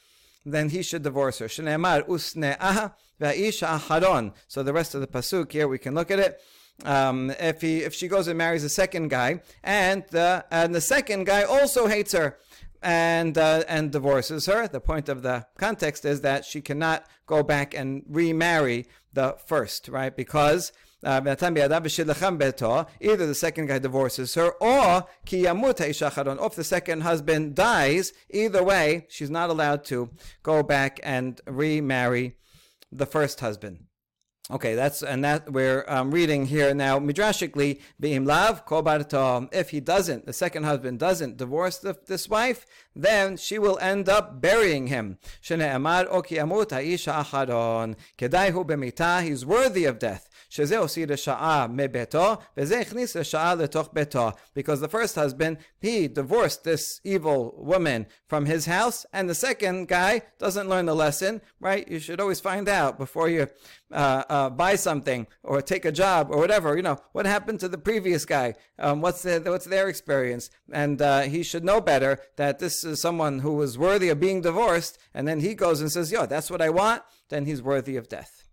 then 0.45 0.69
he 0.69 0.81
should 0.81 1.03
divorce 1.03 1.39
her. 1.39 1.47
Shneemar 1.47 2.07
usne'ah 2.07 2.93
va'isha 3.19 3.79
aharon. 3.79 4.33
So 4.47 4.63
the 4.63 4.73
rest 4.73 4.95
of 4.95 5.01
the 5.01 5.07
pasuk 5.07 5.51
here, 5.51 5.67
we 5.67 5.77
can 5.77 5.93
look 5.93 6.11
at 6.11 6.19
it. 6.19 6.41
Um, 6.85 7.31
if 7.39 7.61
he 7.61 7.79
if 7.79 7.95
she 7.95 8.07
goes 8.07 8.27
and 8.27 8.37
marries 8.37 8.63
a 8.63 8.69
second 8.69 9.09
guy, 9.09 9.41
and 9.63 10.03
the 10.11 10.45
and 10.51 10.75
the 10.75 10.81
second 10.81 11.25
guy 11.25 11.41
also 11.41 11.87
hates 11.87 12.11
her, 12.11 12.37
and 12.81 13.37
uh, 13.37 13.63
and 13.67 13.91
divorces 13.91 14.45
her. 14.45 14.67
The 14.67 14.79
point 14.79 15.09
of 15.09 15.21
the 15.21 15.45
context 15.57 16.05
is 16.05 16.21
that 16.21 16.45
she 16.45 16.61
cannot 16.61 17.05
go 17.25 17.43
back 17.43 17.73
and 17.73 18.03
remarry 18.07 18.87
the 19.13 19.37
first, 19.45 19.87
right? 19.89 20.15
Because 20.15 20.71
uh, 21.03 21.21
either 23.01 23.27
the 23.27 23.35
second 23.35 23.67
guy 23.67 23.79
divorces 23.79 24.33
her, 24.35 24.51
or 24.51 25.05
if 25.29 26.55
the 26.55 26.63
second 26.63 27.01
husband 27.01 27.55
dies, 27.55 28.13
either 28.29 28.63
way, 28.63 29.05
she's 29.09 29.29
not 29.29 29.49
allowed 29.49 29.83
to 29.85 30.09
go 30.43 30.63
back 30.63 30.99
and 31.03 31.41
remarry 31.45 32.35
the 32.91 33.05
first 33.05 33.39
husband. 33.39 33.86
Okay, 34.49 34.75
that's 34.75 35.03
and 35.03 35.25
that 35.25 35.51
we're 35.51 35.83
um, 35.89 36.11
reading 36.11 36.45
here 36.45 36.73
now. 36.73 36.99
Midrashically, 36.99 37.81
beim 37.99 38.23
lav 38.23 38.63
kol 38.65 38.81
If 39.51 39.71
he 39.71 39.81
doesn't, 39.81 40.25
the 40.25 40.31
second 40.31 40.63
husband 40.63 40.99
doesn't 40.99 41.35
divorce 41.35 41.79
the, 41.79 41.97
this 42.05 42.29
wife, 42.29 42.65
then 42.95 43.35
she 43.35 43.59
will 43.59 43.77
end 43.79 44.07
up 44.07 44.39
burying 44.39 44.87
him. 44.87 45.17
Shne'emar 45.43 46.07
oki 46.09 46.35
amut 46.35 46.71
ha'isha 46.71 47.25
acharon 47.25 47.95
kedai 48.17 48.51
hu 48.51 48.63
b'mita. 48.63 49.21
He's 49.21 49.45
worthy 49.45 49.83
of 49.83 49.99
death. 49.99 50.29
שזה 50.50 50.78
הוציא 50.78 51.06
לשעה 51.06 51.66
מביתו, 51.70 52.36
וזה 52.56 52.80
הכניס 52.80 53.16
לשעה 53.16 53.54
לתוך 53.54 53.88
ביתו. 53.92 54.30
Because 54.54 54.80
the 54.80 54.88
first 54.88 55.14
husband, 55.14 55.56
he 55.80 56.08
divorced 56.08 56.64
this 56.64 57.00
evil 57.04 57.54
woman 57.56 58.06
from 58.28 58.46
his 58.46 58.66
house, 58.66 59.06
and 59.12 59.28
the 59.28 59.34
second 59.34 59.88
guy 59.88 60.22
doesn't 60.38 60.68
learn 60.68 60.86
the 60.86 60.94
lesson, 60.94 61.40
right? 61.60 61.88
You 61.88 61.98
should 61.98 62.20
always 62.20 62.40
find 62.40 62.68
out 62.68 62.98
before 62.98 63.28
you 63.28 63.48
uh, 63.92 64.24
uh, 64.28 64.50
buy 64.50 64.74
something 64.76 65.26
or 65.42 65.62
take 65.62 65.84
a 65.84 65.92
job 65.92 66.28
or 66.30 66.38
whatever. 66.38 66.76
You 66.76 66.82
know, 66.82 66.98
what 67.12 67.26
happened 67.26 67.60
to 67.60 67.68
the 67.68 67.78
previous 67.78 68.24
guy? 68.24 68.54
Um, 68.78 69.00
what's, 69.00 69.22
the, 69.22 69.40
what's 69.44 69.66
their 69.66 69.88
experience? 69.88 70.50
And 70.72 71.00
uh, 71.00 71.22
he 71.22 71.42
should 71.42 71.64
know 71.64 71.80
better 71.80 72.18
that 72.36 72.58
this 72.58 72.84
is 72.84 73.00
someone 73.00 73.40
who 73.40 73.60
is 73.62 73.78
worthy 73.78 74.08
of 74.10 74.20
being 74.20 74.40
divorced, 74.42 74.98
and 75.14 75.26
then 75.26 75.40
he 75.40 75.54
goes 75.54 75.80
and 75.80 75.90
says, 75.90 76.12
yo, 76.12 76.26
that's 76.26 76.50
what 76.50 76.62
I 76.62 76.70
want, 76.70 77.02
then 77.28 77.46
he's 77.46 77.62
worthy 77.62 77.96
of 77.96 78.08
death. 78.08 78.44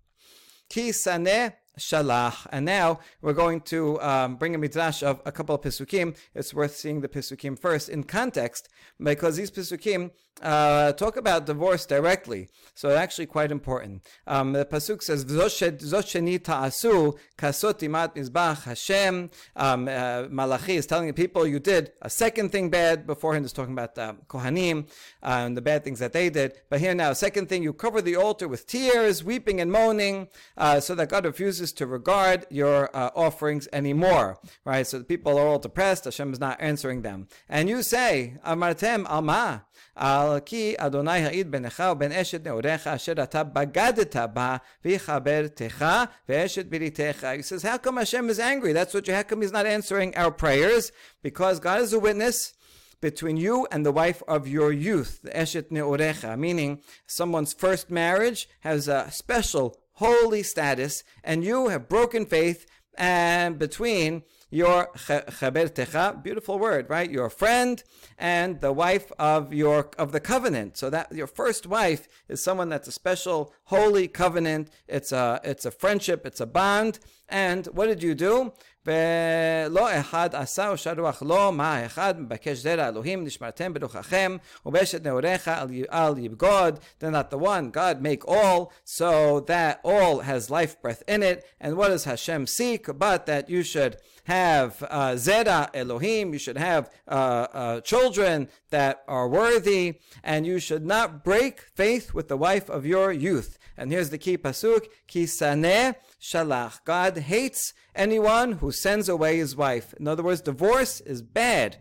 Ki 0.70 0.90
saneh 0.90 1.54
Shalach. 1.79 2.47
And 2.51 2.65
now 2.65 3.01
we're 3.21 3.33
going 3.33 3.61
to 3.63 4.01
um, 4.01 4.37
bring 4.37 4.55
a 4.55 4.59
midrash 4.59 5.03
of 5.03 5.21
a 5.25 5.33
couple 5.33 5.55
of 5.55 5.63
pisukim. 5.63 6.17
It's 6.35 6.55
worth 6.55 6.77
seeing 6.77 7.01
the 7.01 7.09
pisukim 7.09 7.59
first 7.59 7.89
in 7.89 8.05
context 8.05 8.69
because 8.99 9.37
these 9.37 9.51
pisukim 9.51 10.11
uh, 10.43 10.93
talk 10.93 11.17
about 11.17 11.47
divorce 11.47 11.87
directly. 11.87 12.49
So 12.75 12.91
actually 12.91 13.27
quite 13.27 13.53
important. 13.53 14.03
Um, 14.27 14.53
the 14.53 14.65
pasuk 14.65 15.03
says, 15.03 15.25
"Zosheni 15.25 16.43
ta'asu 16.43 17.13
kasot 17.39 17.79
imat 17.81 18.17
mizbach 18.17 18.65
Hashem." 18.65 19.31
Um, 19.55 19.89
uh, 19.89 20.25
Malachi 20.29 20.77
is 20.77 20.87
telling 20.87 21.07
the 21.07 21.13
people, 21.13 21.47
"You 21.47 21.61
did 21.61 21.93
a 22.03 22.11
second 22.11 22.51
thing 22.51 22.69
bad." 22.69 23.07
Beforehand, 23.07 23.45
is 23.45 23.53
talking 23.53 23.75
about 23.75 23.97
uh, 23.97 24.15
kohanim 24.27 24.89
uh, 25.23 25.45
and 25.47 25.57
the 25.57 25.63
bad 25.63 25.85
things 25.85 26.01
that 26.01 26.13
they 26.13 26.31
did. 26.31 26.61
But 26.69 26.81
here 26.81 26.95
now, 26.95 27.13
second 27.13 27.49
thing, 27.49 27.63
you 27.63 27.73
cover 27.73 28.03
the 28.03 28.17
altar 28.17 28.49
with 28.49 28.67
tears, 28.67 29.23
weeping 29.23 29.61
and 29.61 29.71
moaning, 29.71 30.29
uh, 30.57 30.81
so 30.81 30.95
that 30.97 31.09
God 31.11 31.25
refuses 31.25 31.73
to 31.75 31.87
regard 31.87 32.47
your 32.51 32.95
uh, 32.95 33.11
offerings 33.15 33.69
anymore. 33.73 34.41
Right? 34.65 34.87
So 34.87 34.99
the 34.99 35.05
people 35.05 35.39
are 35.39 35.47
all 35.47 35.61
depressed. 35.61 36.05
Hashem 36.05 36.33
is 36.33 36.41
not 36.41 36.61
answering 36.61 37.03
them, 37.03 37.29
and 37.49 37.69
you 37.69 37.83
say, 37.83 38.39
"Amartem 38.45 39.07
alma." 39.09 39.65
על 39.96 40.40
כי 40.46 40.76
אדוני 40.78 41.26
העיד 41.26 41.52
בינך 41.52 41.84
ובין 41.92 42.12
אשת 42.12 42.48
נעוריך 42.48 42.88
אשר 42.88 43.24
אתה 43.24 43.44
בגדת 43.44 44.16
בה 44.16 44.58
והיא 44.86 44.98
חברתך 44.98 45.86
ואשת 46.30 46.66
בריתך. 46.66 47.28
He 47.38 47.44
says, 47.44 47.64
how 47.64 47.78
come 47.78 47.98
Hashem 47.98 48.30
is 48.30 48.40
angry? 48.40 48.74
That's 48.74 48.94
what 48.94 49.08
you, 49.08 49.14
how 49.14 49.24
come 49.24 49.42
he's 49.42 49.52
not 49.52 49.66
answering 49.66 50.16
our 50.16 50.32
prayers? 50.32 50.92
Because 51.24 51.60
God 51.60 51.82
is 51.82 51.94
a 51.94 52.00
witness 52.00 52.54
between 53.02 53.38
you 53.38 53.68
and 53.72 53.86
the 53.86 53.92
wife 53.92 54.22
of 54.28 54.48
your 54.48 54.72
youth, 54.72 55.22
the 55.24 55.32
Eshet 55.32 55.72
Ne'orecha, 55.72 56.38
meaning 56.38 56.82
someone's 57.08 57.54
first 57.54 57.90
marriage 57.90 58.50
has 58.62 58.88
a 58.88 59.10
special 59.12 59.78
holy 59.94 60.44
status, 60.44 61.04
and 61.24 61.44
you 61.44 61.70
have 61.70 61.90
broken 61.90 62.26
faith 62.26 62.66
and 62.98 63.60
between 63.60 64.24
your 64.55 64.89
chabertecha, 64.95 66.23
beautiful 66.23 66.61
word, 66.61 66.89
right? 66.89 67.11
Your 67.11 67.29
friend 67.29 67.83
and 68.17 68.61
the 68.61 68.73
wife 68.73 69.11
of 69.19 69.53
your 69.53 69.91
of 69.99 70.13
the 70.13 70.21
covenant. 70.21 70.77
So 70.77 70.91
that 70.91 71.13
your 71.13 71.27
first 71.27 71.67
wife 71.67 72.07
is 72.29 72.41
someone 72.41 72.69
that's 72.69 72.87
a 72.87 72.93
special 72.93 73.53
holy 73.65 74.07
covenant. 74.07 74.71
It's 74.87 75.11
a 75.11 75.41
it's 75.43 75.65
a 75.65 75.73
friendship. 75.73 76.25
It's 76.25 76.41
a 76.41 76.47
bond. 76.47 77.01
And 77.29 77.67
what 77.67 77.87
did 77.87 78.03
you 78.03 78.15
do? 78.15 78.53
ולא 78.86 80.00
אחד 80.00 80.30
עשה 80.34 80.70
או 80.70 80.78
שרוח 80.78 81.22
לו 81.22 81.52
מה 81.52 81.76
האחד 81.78 82.22
מבקש 82.22 82.58
זרע 82.58 82.88
אלוהים 82.88 83.24
נשמרתם 83.24 83.74
ברוחכם 83.74 84.38
ובשת 84.66 85.04
נעוריך 85.04 85.52
על 85.90 86.18
יבגוד 86.18 86.80
then 87.02 87.12
not 87.12 87.34
the 87.34 87.38
one 87.38 87.72
God 87.72 88.02
make 88.02 88.28
all 88.28 88.72
so 88.86 89.40
that 89.48 89.80
all 89.84 90.20
has 90.20 90.50
life 90.50 90.82
breath 90.82 91.04
in 91.08 91.24
it 91.24 91.44
and 91.62 91.76
what 91.76 91.90
does 91.90 92.06
Hashem 92.06 92.48
seek 92.48 92.88
but 92.98 93.26
that 93.26 93.50
you 93.50 93.64
should 93.64 93.98
have 94.30 94.84
uh, 94.84 95.14
Zera 95.14 95.70
Elohim, 95.74 96.34
you 96.34 96.40
should 96.40 96.58
have 96.58 96.90
uh, 97.08 97.12
uh, 97.52 97.82
children 97.82 98.48
that 98.70 99.04
are 99.08 99.28
worthy, 99.28 100.00
and 100.24 100.46
you 100.46 100.60
should 100.60 100.86
not 100.86 101.24
break 101.24 101.62
faith 101.76 102.14
with 102.14 102.28
the 102.28 102.38
wife 102.38 102.70
of 102.70 102.86
your 102.86 103.12
youth. 103.12 103.58
And 103.78 103.92
here's 103.92 104.10
the 104.10 104.18
key 104.18 104.38
pasuk: 104.38 104.88
Kisaneh 105.08 105.96
shalach. 106.22 106.84
God 106.86 107.18
hates 107.18 107.74
anyone 107.96 108.54
who 108.54 108.72
sends 108.72 109.10
away 109.10 109.38
his 109.38 109.56
wife. 109.56 109.94
In 110.00 110.08
other 110.08 110.24
words, 110.24 110.42
divorce 110.42 111.02
is 111.02 111.22
bad. 111.22 111.78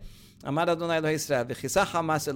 אמר 0.47 0.71
אדוני 0.71 0.97
אלוהי 0.97 1.13
ישראל, 1.13 1.45
וכיסה 1.49 1.85
חמאס 1.85 2.29
אל 2.29 2.35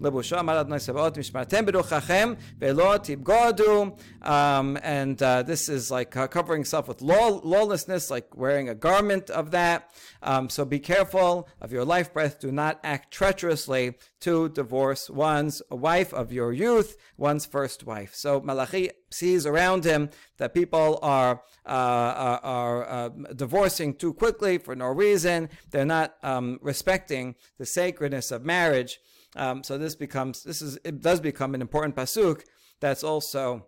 לבושו, 0.00 0.38
אמר 0.40 0.60
אדוני 0.60 0.78
צבאות, 0.78 1.18
משמרתם 1.18 1.66
ברוחכם, 1.66 2.34
ולא 2.58 2.94
תבגודו. 3.02 3.96
And 4.22 5.22
uh, 5.22 5.42
this 5.42 5.68
is 5.68 5.90
like 5.90 6.16
uh, 6.16 6.28
covering 6.28 6.64
self 6.64 6.86
with 6.88 7.02
law, 7.02 7.40
lawlessness, 7.42 8.10
like 8.10 8.36
wearing 8.36 8.68
a 8.68 8.74
garment 8.74 9.30
of 9.30 9.50
that. 9.50 9.90
Um, 10.22 10.48
so 10.48 10.64
be 10.64 10.78
careful 10.78 11.48
of 11.60 11.72
your 11.72 11.84
life 11.84 12.12
breath. 12.12 12.40
Do 12.40 12.52
not 12.52 12.78
act 12.84 13.12
treacherously 13.12 13.94
to 14.21 14.49
divorce 14.49 15.09
one's 15.09 15.61
wife 15.69 16.13
of 16.13 16.31
your 16.31 16.51
youth, 16.51 16.97
one's 17.17 17.45
first 17.45 17.85
wife. 17.85 18.13
So 18.13 18.41
Malachi 18.41 18.91
sees 19.09 19.45
around 19.45 19.85
him 19.85 20.09
that 20.37 20.53
people 20.53 20.99
are 21.01 21.41
uh, 21.65 21.69
are, 21.69 22.39
are 22.43 22.89
uh, 22.89 23.09
divorcing 23.35 23.93
too 23.93 24.13
quickly 24.13 24.57
for 24.57 24.75
no 24.75 24.87
reason. 24.87 25.49
They're 25.71 25.85
not 25.85 26.15
um, 26.23 26.59
respecting 26.61 27.35
the 27.57 27.65
sacredness 27.65 28.31
of 28.31 28.45
marriage. 28.45 28.99
Um, 29.35 29.63
so 29.63 29.77
this 29.77 29.95
becomes 29.95 30.43
this 30.43 30.61
is 30.61 30.77
it 30.83 31.01
does 31.01 31.19
become 31.19 31.53
an 31.55 31.61
important 31.61 31.95
pasuk 31.95 32.41
that's 32.79 33.03
also 33.03 33.67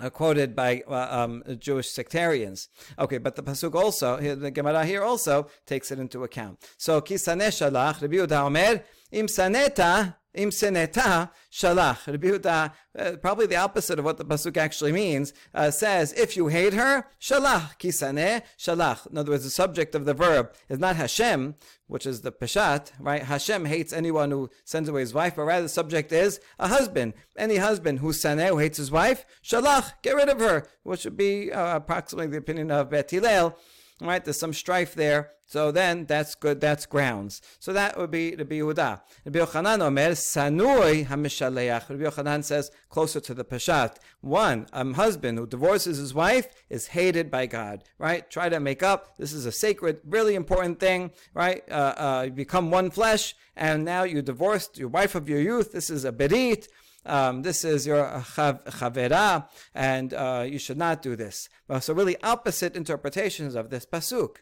uh, 0.00 0.10
quoted 0.10 0.54
by 0.54 0.82
uh, 0.88 1.08
um, 1.10 1.42
Jewish 1.58 1.90
sectarians. 1.90 2.68
Okay, 2.98 3.18
but 3.18 3.36
the 3.36 3.42
pasuk 3.42 3.74
also, 3.74 4.16
the 4.18 4.50
Gemara 4.50 4.84
here 4.84 5.02
also 5.02 5.48
takes 5.66 5.90
it 5.90 5.98
into 5.98 6.24
account. 6.24 6.58
So 6.76 7.00
kisaneh 7.00 7.48
shalach, 7.48 8.02
Rabbi 8.02 8.16
Yehuda 8.16 8.82
im 9.12 9.26
saneta 9.26 10.16
Im 10.36 10.50
seneta 10.50 11.30
shalach. 11.50 12.06
Rabbi 12.06 12.28
Yehuda, 12.28 12.72
uh, 12.98 13.12
probably 13.22 13.46
the 13.46 13.56
opposite 13.56 13.98
of 13.98 14.04
what 14.04 14.18
the 14.18 14.24
pasuk 14.24 14.56
actually 14.56 14.92
means, 14.92 15.32
uh, 15.54 15.70
says 15.70 16.12
if 16.12 16.36
you 16.36 16.48
hate 16.48 16.74
her, 16.74 17.06
shalach 17.20 17.78
kisaneh 17.78 18.42
shalach. 18.58 19.10
In 19.10 19.18
other 19.18 19.32
words, 19.32 19.44
the 19.44 19.50
subject 19.50 19.94
of 19.94 20.04
the 20.04 20.14
verb 20.14 20.52
is 20.68 20.78
not 20.78 20.96
Hashem, 20.96 21.54
which 21.86 22.06
is 22.06 22.20
the 22.20 22.32
peshat, 22.32 22.92
right? 23.00 23.22
Hashem 23.22 23.64
hates 23.64 23.92
anyone 23.92 24.30
who 24.30 24.50
sends 24.64 24.88
away 24.88 25.00
his 25.00 25.14
wife, 25.14 25.36
but 25.36 25.44
rather 25.44 25.62
the 25.62 25.68
subject 25.68 26.12
is 26.12 26.38
a 26.58 26.68
husband. 26.68 27.14
Any 27.36 27.56
husband 27.56 28.00
who 28.00 28.08
saneh, 28.08 28.48
who 28.48 28.58
hates 28.58 28.78
his 28.78 28.90
wife, 28.90 29.24
shalach, 29.42 29.94
get 30.02 30.16
rid 30.16 30.28
of 30.28 30.40
her, 30.40 30.66
which 30.82 31.04
would 31.04 31.16
be 31.16 31.50
uh, 31.50 31.76
approximately 31.76 32.30
the 32.30 32.38
opinion 32.38 32.70
of 32.70 32.90
Bet 32.90 33.10
Hillel. 33.10 33.58
Right, 34.00 34.22
there's 34.22 34.38
some 34.38 34.52
strife 34.52 34.94
there. 34.94 35.30
So 35.46 35.70
then 35.70 36.06
that's 36.06 36.34
good, 36.34 36.60
that's 36.60 36.86
grounds. 36.86 37.40
So 37.60 37.72
that 37.72 37.96
would 37.96 38.10
be 38.10 38.34
Rabbi 38.34 38.56
Yehuda. 38.56 39.00
Rabbi 39.24 39.38
Yochanan 39.38 39.80
Omer, 39.80 40.10
Sanui 40.10 41.06
HaMishaleach. 41.06 41.88
Rabbi 41.88 42.02
Yochanan 42.02 42.42
says, 42.42 42.70
closer 42.88 43.20
to 43.20 43.32
the 43.32 43.44
Peshat. 43.44 43.96
One, 44.20 44.66
a 44.72 44.84
husband 44.94 45.38
who 45.38 45.46
divorces 45.46 45.98
his 45.98 46.12
wife 46.12 46.48
is 46.68 46.88
hated 46.88 47.30
by 47.30 47.46
God, 47.46 47.84
right? 47.98 48.28
Try 48.28 48.48
to 48.48 48.58
make 48.58 48.82
up. 48.82 49.16
This 49.18 49.32
is 49.32 49.46
a 49.46 49.52
sacred, 49.52 50.00
really 50.04 50.34
important 50.34 50.80
thing, 50.80 51.12
right? 51.32 51.62
Uh, 51.70 51.94
uh, 51.96 52.22
you 52.26 52.32
become 52.32 52.72
one 52.72 52.90
flesh, 52.90 53.34
and 53.56 53.84
now 53.84 54.02
you 54.02 54.22
divorced 54.22 54.78
your 54.78 54.88
wife 54.88 55.14
of 55.14 55.28
your 55.28 55.40
youth. 55.40 55.72
This 55.72 55.90
is 55.90 56.04
a 56.04 56.12
berit. 56.12 56.66
Um, 57.04 57.42
this 57.42 57.64
is 57.64 57.86
your 57.86 58.04
chavera, 58.04 59.48
and 59.74 60.12
uh, 60.12 60.44
you 60.44 60.58
should 60.58 60.76
not 60.76 61.02
do 61.02 61.14
this. 61.14 61.48
So 61.78 61.94
really 61.94 62.16
opposite 62.24 62.74
interpretations 62.74 63.54
of 63.54 63.70
this 63.70 63.86
pasuk. 63.86 64.38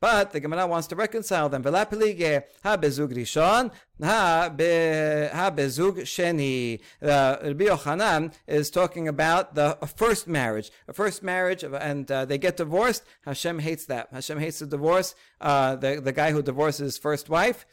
But 0.00 0.32
the 0.32 0.40
Gemara 0.40 0.66
wants 0.66 0.86
to 0.88 0.96
reconcile 0.96 1.48
them. 1.48 1.62
ha 1.64 1.70
bezug 1.70 3.12
rishon, 3.12 3.72
ha 4.02 4.50
bezug 4.50 5.96
sheni. 6.02 6.80
Rabbi 7.00 7.64
Yochanan 7.64 8.34
is 8.46 8.70
talking 8.70 9.08
about 9.08 9.54
the 9.54 9.78
first 9.96 10.28
marriage, 10.28 10.70
a 10.86 10.92
first 10.92 11.22
marriage, 11.22 11.64
and 11.64 12.10
uh, 12.10 12.24
they 12.24 12.38
get 12.38 12.56
divorced. 12.56 13.04
Hashem 13.24 13.60
hates 13.60 13.86
that. 13.86 14.08
Hashem 14.12 14.38
hates 14.38 14.58
the 14.58 14.66
divorce. 14.66 15.14
Uh, 15.40 15.76
the 15.76 16.00
the 16.00 16.12
guy 16.12 16.32
who 16.32 16.42
divorces 16.42 16.80
his 16.80 16.98
first 16.98 17.28
wife 17.28 17.64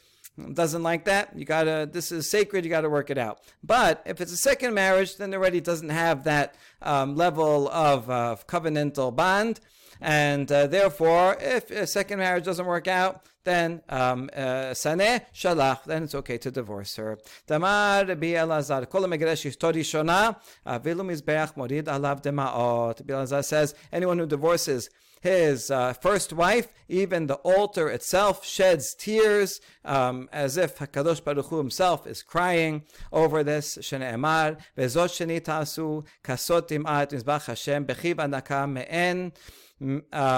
doesn't 0.52 0.82
like 0.82 1.04
that, 1.04 1.36
you 1.38 1.44
gotta, 1.44 1.88
this 1.90 2.10
is 2.10 2.28
sacred, 2.28 2.64
you 2.64 2.70
gotta 2.70 2.90
work 2.90 3.10
it 3.10 3.18
out. 3.18 3.40
But 3.62 4.02
if 4.04 4.20
it's 4.20 4.32
a 4.32 4.36
second 4.36 4.74
marriage, 4.74 5.16
then 5.16 5.32
already 5.32 5.60
doesn't 5.60 5.90
have 5.90 6.24
that 6.24 6.56
um, 6.82 7.14
level 7.14 7.68
of 7.68 8.10
uh, 8.10 8.36
covenantal 8.48 9.14
bond. 9.14 9.60
And 10.00 10.50
uh, 10.50 10.66
therefore, 10.66 11.36
if 11.40 11.70
a 11.70 11.86
second 11.86 12.18
marriage 12.18 12.44
doesn't 12.44 12.66
work 12.66 12.88
out, 12.88 13.24
then 13.44 13.82
um, 13.88 14.30
uh, 14.34 14.72
shalach, 14.72 15.84
then 15.84 16.04
it's 16.04 16.14
okay 16.14 16.38
to 16.38 16.50
divorce 16.50 16.96
her. 16.96 17.18
Damar 17.46 18.06
Rabbi 18.06 18.32
Elazar, 18.32 18.88
kol 18.88 19.02
megeresh 19.02 19.44
ishtori 19.50 19.82
shona, 19.82 20.36
avilu 20.66 21.04
mizbeach 21.04 21.56
morid 21.56 21.84
alav 21.84 22.22
demaot. 22.22 23.00
Rabbi 23.00 23.12
Elazar 23.12 23.44
says, 23.44 23.74
anyone 23.92 24.18
who 24.18 24.26
divorces 24.26 24.88
his 25.20 25.70
uh, 25.70 25.94
first 25.94 26.34
wife, 26.34 26.68
even 26.86 27.26
the 27.28 27.36
altar 27.36 27.88
itself 27.88 28.44
sheds 28.44 28.94
tears, 28.94 29.58
um, 29.84 30.28
as 30.32 30.58
if 30.58 30.78
Hakadosh 30.78 31.24
Baruch 31.24 31.46
Hu 31.46 31.56
himself 31.56 32.06
is 32.06 32.22
crying 32.22 32.82
over 33.10 33.42
this. 33.42 33.78
Shene'emar 33.80 34.58
vezot 34.76 35.08
sheni 35.08 35.40
tasu 35.40 36.04
kasot 36.22 36.68
im'at 36.68 37.10
mizbach 37.10 37.46
Hashem 37.46 37.86
bechiv 37.86 38.16
anaka 38.16 38.70
me'en 38.70 39.32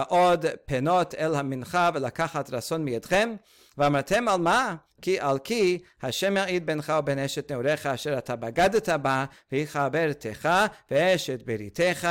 עוד 0.09 0.47
פנות 0.67 1.15
אל 1.15 1.35
המנחה 1.35 1.91
ולקחת 1.95 2.51
רצון 2.51 2.85
מידכם 2.85 3.35
ואמרתם 3.78 4.28
על 4.28 4.42
מה? 4.42 4.76
כי 5.02 5.20
על 5.20 5.40
כי 5.40 5.80
השם 6.02 6.38
יעיד 6.38 6.66
בינך 6.66 6.94
ובין 7.00 7.20
אשת 7.20 7.52
נעוריך 7.52 7.86
אשר 7.86 8.18
אתה 8.18 8.36
בגדת 8.36 8.90
בה, 8.90 9.26
והיא 9.52 9.66
חברתך 9.66 10.50
ואשת 10.92 11.46
בריתך. 11.46 12.08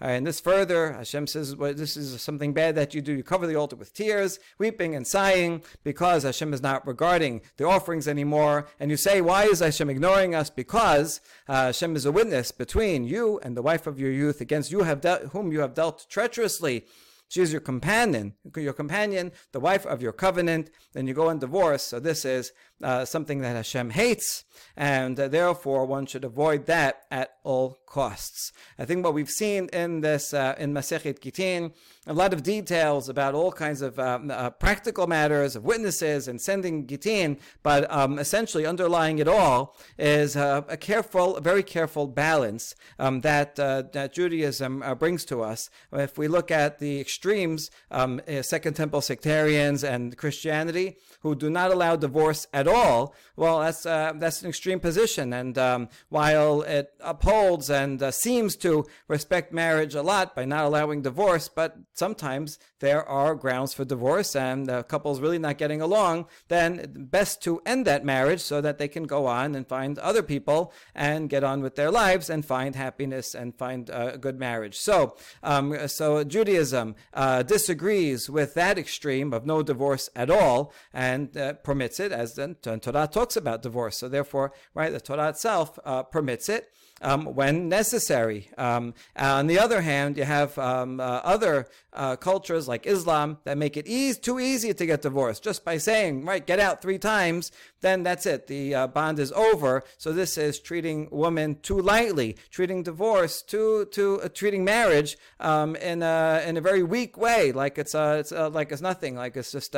And 0.00 0.26
this 0.26 0.40
further, 0.40 0.92
Hashem 0.92 1.26
says, 1.26 1.56
well, 1.56 1.74
this 1.74 1.96
is 1.96 2.20
something 2.20 2.52
bad 2.52 2.74
that 2.74 2.94
you 2.94 3.00
do. 3.00 3.12
You 3.12 3.22
cover 3.22 3.46
the 3.46 3.56
altar 3.56 3.76
with 3.76 3.94
tears, 3.94 4.38
weeping 4.58 4.96
and 4.96 5.06
sighing, 5.06 5.62
because 5.84 6.24
Hashem 6.24 6.52
is 6.52 6.62
not 6.62 6.86
regarding 6.86 7.42
the 7.58 7.66
offerings 7.66 8.08
anymore. 8.08 8.66
And 8.80 8.90
you 8.90 8.96
say, 8.96 9.20
why 9.20 9.44
is 9.44 9.60
Hashem 9.60 9.88
ignoring 9.90 10.34
us? 10.34 10.50
Because 10.50 11.20
uh, 11.48 11.66
Hashem 11.66 11.94
is 11.96 12.06
a 12.06 12.12
witness 12.12 12.50
between 12.50 13.04
you 13.04 13.38
and 13.42 13.56
the 13.56 13.62
wife 13.62 13.86
of 13.86 14.00
your 14.00 14.10
youth, 14.10 14.40
against 14.40 14.72
you 14.72 14.80
have 14.82 15.00
dealt, 15.00 15.22
whom 15.32 15.52
you 15.52 15.60
have 15.60 15.74
dealt 15.74 16.06
treacherously. 16.08 16.86
She 17.27 17.41
is 17.41 17.51
your 17.51 17.61
companion, 17.61 18.33
your 18.55 18.73
companion, 18.73 19.31
the 19.51 19.59
wife 19.59 19.85
of 19.85 20.01
your 20.01 20.13
covenant. 20.13 20.69
Then 20.93 21.07
you 21.07 21.13
go 21.13 21.29
and 21.29 21.39
divorce. 21.39 21.83
So 21.83 21.99
this 21.99 22.23
is 22.23 22.53
uh, 22.83 23.05
something 23.05 23.41
that 23.41 23.55
Hashem 23.55 23.89
hates, 23.91 24.43
and 24.75 25.19
uh, 25.19 25.27
therefore 25.27 25.85
one 25.85 26.05
should 26.05 26.23
avoid 26.23 26.67
that 26.67 27.03
at 27.09 27.31
all 27.43 27.79
costs. 27.87 28.51
I 28.77 28.85
think 28.85 29.03
what 29.03 29.13
we've 29.13 29.29
seen 29.29 29.67
in 29.73 30.01
this 30.01 30.33
uh, 30.33 30.55
in 30.59 30.73
Masechet 30.73 31.19
Gittin, 31.19 31.73
a 32.05 32.13
lot 32.13 32.33
of 32.33 32.43
details 32.43 33.09
about 33.09 33.33
all 33.33 33.51
kinds 33.51 33.81
of 33.81 33.97
um, 33.97 34.29
uh, 34.29 34.51
practical 34.51 35.07
matters 35.07 35.55
of 35.55 35.63
witnesses 35.63 36.27
and 36.27 36.39
sending 36.39 36.85
Gittin, 36.85 37.39
but 37.63 37.91
um, 37.91 38.19
essentially 38.19 38.65
underlying 38.65 39.17
it 39.17 39.27
all 39.27 39.75
is 39.97 40.35
uh, 40.35 40.61
a 40.67 40.77
careful, 40.77 41.39
very 41.41 41.63
careful 41.63 42.07
balance 42.07 42.75
um, 42.99 43.21
that 43.21 43.55
that 43.55 44.13
Judaism 44.13 44.83
brings 44.99 45.25
to 45.25 45.41
us. 45.41 45.69
If 45.91 46.17
we 46.17 46.27
look 46.27 46.51
at 46.51 46.79
the 46.79 46.99
extremes, 46.99 47.71
um, 47.89 48.21
Second 48.41 48.75
Temple 48.75 49.01
sectarians 49.01 49.83
and 49.83 50.15
Christianity, 50.15 50.97
who 51.21 51.35
do 51.35 51.49
not 51.49 51.71
allow 51.71 51.95
divorce 51.95 52.45
at 52.53 52.66
all, 52.67 53.15
well, 53.35 53.59
that's 53.59 53.85
uh, 53.85 54.13
that's 54.15 54.41
an 54.41 54.49
extreme 54.49 54.79
position. 54.79 55.33
And 55.33 55.57
um, 55.57 55.89
while 56.09 56.61
it 56.61 56.91
upholds 56.99 57.69
and 57.69 58.01
uh, 58.01 58.11
seems 58.11 58.55
to 58.57 58.85
respect 59.07 59.53
marriage 59.53 59.95
a 59.95 60.01
lot 60.01 60.35
by 60.35 60.45
not 60.45 60.65
allowing 60.65 61.01
divorce, 61.01 61.47
but 61.47 61.77
sometimes 61.93 62.59
there 62.79 63.03
are 63.07 63.35
grounds 63.35 63.73
for 63.73 63.85
divorce, 63.85 64.35
and 64.35 64.67
the 64.67 64.83
couple's 64.83 65.19
really 65.19 65.39
not 65.39 65.57
getting 65.57 65.81
along. 65.81 66.27
Then 66.47 67.07
best 67.09 67.41
to 67.43 67.61
end 67.65 67.87
that 67.87 68.05
marriage 68.05 68.41
so 68.41 68.61
that 68.61 68.77
they 68.77 68.87
can 68.87 69.03
go 69.03 69.25
on 69.25 69.55
and 69.55 69.67
find 69.67 69.97
other 69.99 70.21
people 70.21 70.71
and 70.93 71.29
get 71.29 71.43
on 71.43 71.61
with 71.61 71.75
their 71.75 71.89
lives 71.89 72.29
and 72.29 72.45
find 72.45 72.75
happiness 72.75 73.33
and 73.33 73.57
find 73.57 73.89
uh, 73.89 74.11
a 74.13 74.17
good 74.17 74.39
marriage. 74.39 74.77
So, 74.77 75.15
um, 75.41 75.87
so 75.87 76.23
Judaism 76.23 76.95
uh, 77.13 77.43
disagrees 77.43 78.29
with 78.29 78.53
that 78.53 78.77
extreme 78.77 79.33
of 79.33 79.45
no 79.45 79.63
divorce 79.63 80.09
at 80.15 80.29
all 80.29 80.73
and 80.93 81.35
uh, 81.35 81.53
permits 81.53 81.99
it, 81.99 82.11
as 82.11 82.35
then 82.35 82.55
and 82.65 82.81
Torah 82.81 83.07
talks 83.11 83.35
about 83.35 83.61
divorce. 83.61 83.97
So 83.97 84.09
therefore, 84.09 84.53
right, 84.73 84.91
the 84.91 85.01
Torah 85.01 85.29
itself 85.29 85.77
uh, 85.85 86.03
permits 86.03 86.49
it 86.49 86.71
um, 87.01 87.25
when 87.25 87.69
necessary. 87.69 88.49
Um, 88.57 88.93
on 89.15 89.47
the 89.47 89.59
other 89.59 89.81
hand, 89.81 90.17
you 90.17 90.23
have 90.23 90.57
um, 90.57 90.99
uh, 90.99 91.21
other 91.23 91.67
uh, 91.93 92.15
cultures 92.15 92.67
like 92.67 92.85
Islam 92.85 93.37
that 93.43 93.57
make 93.57 93.77
it 93.77 93.87
easy, 93.87 94.19
too 94.19 94.39
easy 94.39 94.73
to 94.73 94.85
get 94.85 95.01
divorced 95.01 95.43
just 95.43 95.63
by 95.63 95.77
saying, 95.77 96.25
right, 96.25 96.45
get 96.45 96.59
out 96.59 96.81
three 96.81 96.97
times, 96.97 97.51
then 97.81 98.03
that's 98.03 98.25
it. 98.25 98.47
The 98.47 98.75
uh, 98.75 98.87
bond 98.87 99.19
is 99.19 99.31
over. 99.31 99.83
So 99.97 100.11
this 100.11 100.37
is 100.37 100.59
treating 100.59 101.07
women 101.11 101.59
too 101.61 101.79
lightly, 101.79 102.37
treating 102.49 102.83
divorce, 102.83 103.41
too, 103.41 103.85
too, 103.91 104.21
uh, 104.23 104.29
treating 104.29 104.63
marriage 104.63 105.17
um, 105.39 105.75
in 105.75 106.01
a 106.01 106.43
in 106.45 106.57
a 106.57 106.61
very 106.61 106.83
weak 106.83 107.17
way, 107.17 107.51
like 107.51 107.77
it's 107.77 107.93
uh, 107.93 108.17
it's 108.19 108.31
uh, 108.31 108.49
like 108.49 108.71
it's 108.71 108.81
nothing, 108.81 109.15
like 109.15 109.35
it's 109.35 109.51
just 109.51 109.75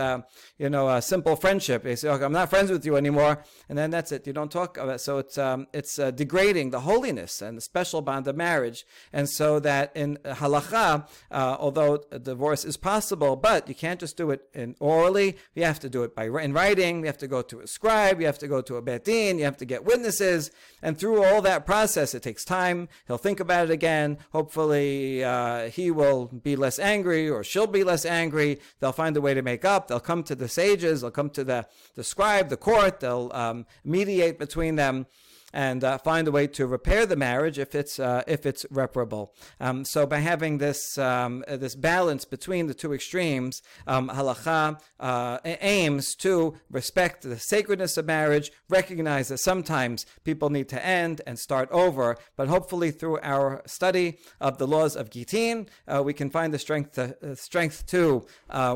you 0.58 0.70
know 0.70 0.89
a 0.89 1.02
simple 1.02 1.36
friendship. 1.36 1.86
You 1.86 1.95
say, 1.95 2.10
okay, 2.10 2.24
I'm 2.24 2.32
not 2.32 2.50
friends 2.50 2.72
with 2.72 2.86
you 2.86 2.95
anymore, 2.95 3.43
and 3.68 3.78
then 3.78 3.89
that's 3.89 4.12
it. 4.12 4.26
You 4.26 4.34
don't 4.34 4.52
talk 4.52 4.78
about 4.78 4.95
it. 4.95 5.00
So 5.00 5.18
it's 5.18 5.38
um, 5.38 5.68
it's 5.74 5.95
degrading 5.95 6.72
the 6.72 6.82
holiness 6.82 7.41
and 7.41 7.58
the 7.58 7.62
special 7.62 8.02
bond 8.02 8.28
of 8.28 8.36
marriage. 8.36 8.86
And 9.12 9.30
so 9.30 9.60
that 9.60 9.91
in 9.95 10.18
halacha, 10.26 11.08
uh, 11.32 11.58
although 11.60 11.97
divorce 12.22 12.64
is 12.64 12.78
possible, 12.78 13.36
but 13.36 13.68
you 13.68 13.76
can't 13.76 14.00
just 14.00 14.16
do 14.18 14.32
it 14.32 14.41
in 14.54 14.76
orally. 14.80 15.38
You 15.54 15.64
have 15.64 15.80
to 15.82 15.89
do 15.89 16.04
it 16.04 16.16
by 16.16 16.26
in 16.26 16.54
writing. 16.54 17.02
You 17.02 17.06
have 17.08 17.18
to 17.20 17.28
go 17.28 17.41
to 17.41 17.60
a 17.60 17.68
scribe. 17.68 17.88
You 17.89 18.25
have 18.25 18.39
to 18.39 18.47
go 18.47 18.61
to 18.61 18.75
a 18.75 18.81
beit 18.81 19.05
din. 19.05 19.39
You 19.39 19.45
have 19.45 19.57
to 19.57 19.65
get 19.65 19.83
witnesses. 19.83 20.51
And 20.81 20.97
through 20.97 21.23
all 21.23 21.41
that 21.41 21.65
process, 21.65 22.13
it 22.13 22.23
takes 22.23 22.45
time. 22.45 22.87
He'll 23.07 23.17
think 23.17 23.39
about 23.39 23.65
it 23.65 23.71
again. 23.71 24.17
Hopefully, 24.31 25.23
uh, 25.23 25.69
he 25.69 25.91
will 25.91 26.27
be 26.27 26.55
less 26.55 26.77
angry 26.77 27.29
or 27.29 27.43
she'll 27.43 27.67
be 27.67 27.83
less 27.83 28.05
angry. 28.05 28.59
They'll 28.79 28.91
find 28.91 29.17
a 29.17 29.21
way 29.21 29.33
to 29.33 29.41
make 29.41 29.65
up. 29.65 29.87
They'll 29.87 29.99
come 29.99 30.23
to 30.23 30.35
the 30.35 30.47
sages. 30.47 31.01
They'll 31.01 31.11
come 31.11 31.29
to 31.31 31.43
the, 31.43 31.67
the 31.95 32.03
scribe, 32.03 32.49
the 32.49 32.57
court. 32.57 32.99
They'll 32.99 33.31
um, 33.33 33.65
mediate 33.83 34.37
between 34.37 34.75
them 34.75 35.07
and 35.54 35.84
uh, 35.84 35.97
find 35.97 36.28
a 36.28 36.32
way 36.32 36.47
to 36.47 36.68
repair 36.68 37.06
the 37.06 37.16
marriage 37.16 37.58
if 37.60 37.76
it's 37.76 38.00
uh, 38.00 38.24
if 38.28 38.45
it's 38.45 38.66
reparable. 38.70 39.34
Um, 39.60 39.86
so 39.86 40.06
by 40.06 40.20
having 40.20 40.58
this 40.58 40.97
um, 40.97 41.43
uh, 41.47 41.58
this 41.58 41.76
balance 41.76 42.26
between 42.26 42.68
the 42.68 42.74
two 42.74 42.93
extremes, 42.93 43.62
um, 43.88 44.10
halacha 44.10 44.80
uh, 45.00 45.38
aims 45.43 46.16
to 46.16 46.56
respect 46.70 47.24
the 47.24 47.39
sacredness 47.39 47.97
of 47.97 48.06
marriage, 48.06 48.52
recognize 48.70 49.30
that 49.30 49.39
sometimes 49.39 50.06
people 50.24 50.50
need 50.50 50.70
to 50.70 50.86
end 50.86 51.22
and 51.26 51.39
start 51.39 51.70
over, 51.72 52.18
but 52.36 52.47
hopefully 52.47 52.91
through 52.91 53.20
our 53.22 53.62
study 53.66 54.18
of 54.39 54.58
the 54.58 54.68
laws 54.68 54.95
of 54.95 55.10
Gittin, 55.10 55.68
uh, 55.88 56.02
we 56.04 56.14
can 56.14 56.30
find 56.30 56.54
the 56.54 56.60
strength 56.60 56.93
to, 56.93 57.16
uh, 57.24 57.36
strength 57.36 57.86
to 57.88 58.26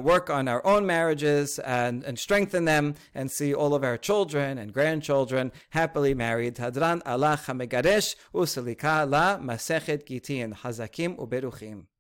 work 0.02 0.30
on 0.30 0.48
our 0.48 0.66
own 0.66 0.86
marriages 0.86 1.60
and, 1.60 2.04
and 2.04 2.18
strengthen 2.18 2.66
them 2.66 2.96
and 3.14 3.32
see 3.32 3.54
all 3.54 3.74
of 3.76 3.84
our 3.84 3.98
children 3.98 4.58
and 4.58 4.74
grandchildren 4.74 5.52
happily 5.72 6.14
married 6.14 6.56
הדרן 6.64 6.99
הלך 7.05 7.49
המגרש 7.49 8.16
וסליקה 8.36 9.05
למסכת 9.05 10.03
גיטין. 10.05 10.55
חזקים 10.55 11.20
וברוכים. 11.20 11.93